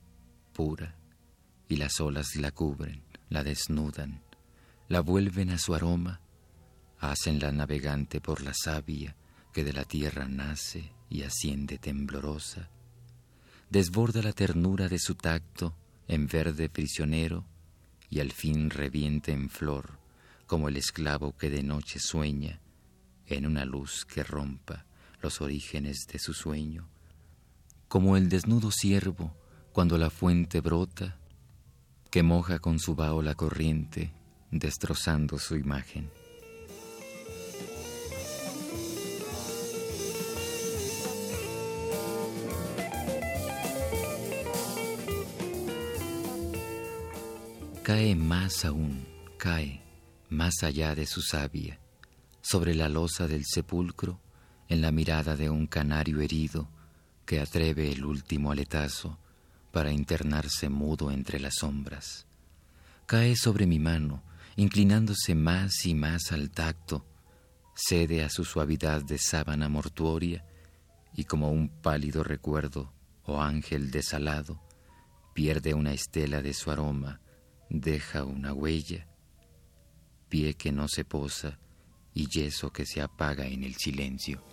pura, 0.53 0.95
y 1.67 1.77
las 1.77 1.99
olas 1.99 2.37
la 2.37 2.51
cubren, 2.51 3.03
la 3.31 3.43
desnudan, 3.43 4.23
la 4.89 5.01
vuelven 5.01 5.49
a 5.49 5.57
su 5.57 5.75
aroma, 5.75 6.21
hacen 6.99 7.41
la 7.41 7.53
navegante 7.53 8.21
por 8.21 8.43
la 8.43 8.53
savia 8.53 9.17
que 9.51 9.65
de 9.65 9.73
la 9.73 9.85
tierra 9.85 10.29
nace 10.29 10.93
y 11.09 11.23
asciende 11.23 11.79
temblorosa, 11.79 12.69
desborda 13.71 14.21
la 14.21 14.35
ternura 14.35 14.89
de 14.89 14.99
su 14.99 15.15
tacto 15.15 15.75
en 16.09 16.27
verde 16.27 16.69
prisionero 16.69 17.45
y 18.11 18.21
al 18.21 18.33
fin 18.33 18.71
revienta 18.71 19.33
en 19.33 19.49
flor 19.49 19.99
como 20.47 20.69
el 20.69 20.77
esclavo 20.77 21.37
que 21.37 21.51
de 21.51 21.63
noche 21.63 21.99
sueña 21.99 22.61
en 23.27 23.47
una 23.47 23.65
luz 23.65 24.05
que 24.05 24.23
rompa 24.23 24.85
los 25.21 25.41
orígenes 25.41 26.07
de 26.13 26.19
su 26.19 26.35
sueño 26.35 26.89
como 27.93 28.17
el 28.17 28.31
desnudo 28.31 28.71
ciervo 28.71 29.37
cuando 29.73 29.99
la 29.99 30.09
fuente 30.09 30.63
brota, 30.63 31.19
que 32.11 32.23
moja 32.23 32.59
con 32.59 32.79
su 32.79 32.95
vaho 32.95 33.21
la 33.21 33.35
corriente, 33.35 34.15
destrozando 34.51 35.39
su 35.39 35.57
imagen. 35.57 36.11
Cae 47.83 48.15
más 48.15 48.65
aún, 48.65 49.05
cae 49.39 49.83
más 50.31 50.63
allá 50.63 50.95
de 50.95 51.05
su 51.05 51.21
savia, 51.21 51.81
sobre 52.41 52.77
la 52.77 52.89
losa 52.89 53.27
del 53.27 53.45
sepulcro, 53.45 54.21
en 54.69 54.81
la 54.83 54.93
mirada 54.93 55.35
de 55.35 55.51
un 55.51 55.67
canario 55.67 56.21
herido, 56.21 56.69
que 57.27 57.41
atreve 57.41 57.91
el 57.91 58.05
último 58.05 58.53
aletazo 58.53 59.19
para 59.73 59.91
internarse 59.91 60.69
mudo 60.69 61.11
entre 61.11 61.41
las 61.41 61.57
sombras. 61.57 62.29
Cae 63.07 63.35
sobre 63.35 63.67
mi 63.67 63.81
mano, 63.81 64.23
inclinándose 64.55 65.35
más 65.35 65.85
y 65.85 65.95
más 65.95 66.31
al 66.31 66.53
tacto, 66.53 67.05
cede 67.75 68.23
a 68.23 68.31
su 68.31 68.45
suavidad 68.45 69.03
de 69.03 69.19
sábana 69.19 69.69
mortuoria 69.69 70.45
y 71.17 71.25
como 71.25 71.51
un 71.51 71.69
pálido 71.69 72.23
recuerdo 72.23 72.93
o 73.25 73.43
ángel 73.43 73.91
desalado, 73.91 74.63
pierde 75.35 75.75
una 75.75 75.93
estela 75.93 76.43
de 76.43 76.55
su 76.55 76.71
aroma, 76.71 77.22
deja 77.73 78.25
una 78.25 78.53
huella, 78.53 79.07
pie 80.29 80.55
que 80.55 80.73
no 80.73 80.89
se 80.89 81.07
posa 81.07 81.59
y 82.13 82.29
yeso 82.29 82.71
que 82.71 82.85
se 82.85 83.01
apaga 83.01 83.47
en 83.47 83.65
el 83.65 83.75
silencio. 83.77 84.45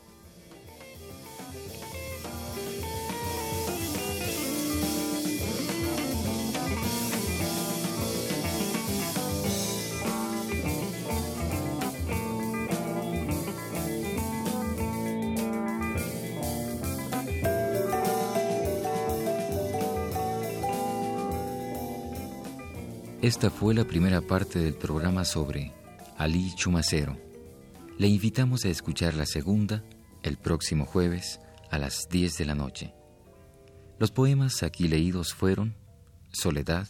Esta 23.22 23.50
fue 23.50 23.74
la 23.74 23.84
primera 23.84 24.22
parte 24.22 24.60
del 24.60 24.76
programa 24.76 25.26
sobre 25.26 25.74
Ali 26.18 26.56
Chumacero. 26.56 27.18
Le 27.98 28.08
invitamos 28.08 28.64
a 28.64 28.70
escuchar 28.70 29.14
la 29.14 29.26
segunda 29.26 29.84
el 30.24 30.38
próximo 30.38 30.86
jueves 30.86 31.42
a 31.70 31.80
las 31.80 32.08
10 32.10 32.38
de 32.38 32.46
la 32.46 32.56
noche. 32.56 32.94
Los 34.00 34.12
poemas 34.12 34.64
aquí 34.64 34.88
leídos 34.88 35.34
fueron 35.34 35.76
Soledad, 36.32 36.88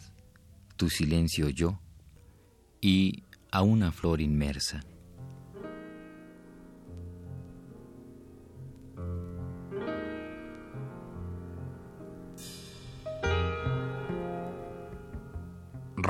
Tu 0.75 0.91
silencio 0.91 1.49
yo 1.49 1.79
y 2.79 3.23
A 3.49 3.63
una 3.63 3.91
flor 3.91 4.21
inmersa. 4.21 4.81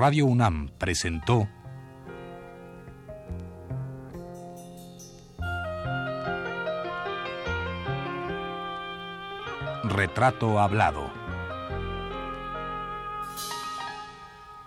Radio 0.02 0.28
UNAM 0.28 0.70
presentó 0.78 1.50
Retrato 9.84 10.58
Hablado. 10.58 11.12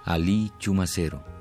Ali 0.05 0.53
Chumacero. 0.59 1.32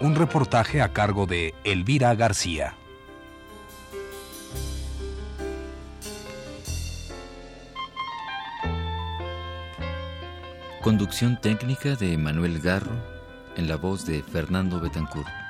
Un 0.00 0.14
reportaje 0.14 0.80
a 0.80 0.92
cargo 0.92 1.26
de 1.26 1.54
Elvira 1.64 2.14
García. 2.14 2.76
Conducción 10.82 11.40
técnica 11.40 11.96
de 11.96 12.16
Manuel 12.16 12.60
Garro 12.60 12.94
en 13.56 13.66
la 13.66 13.74
voz 13.74 14.06
de 14.06 14.22
Fernando 14.22 14.80
Betancourt. 14.80 15.47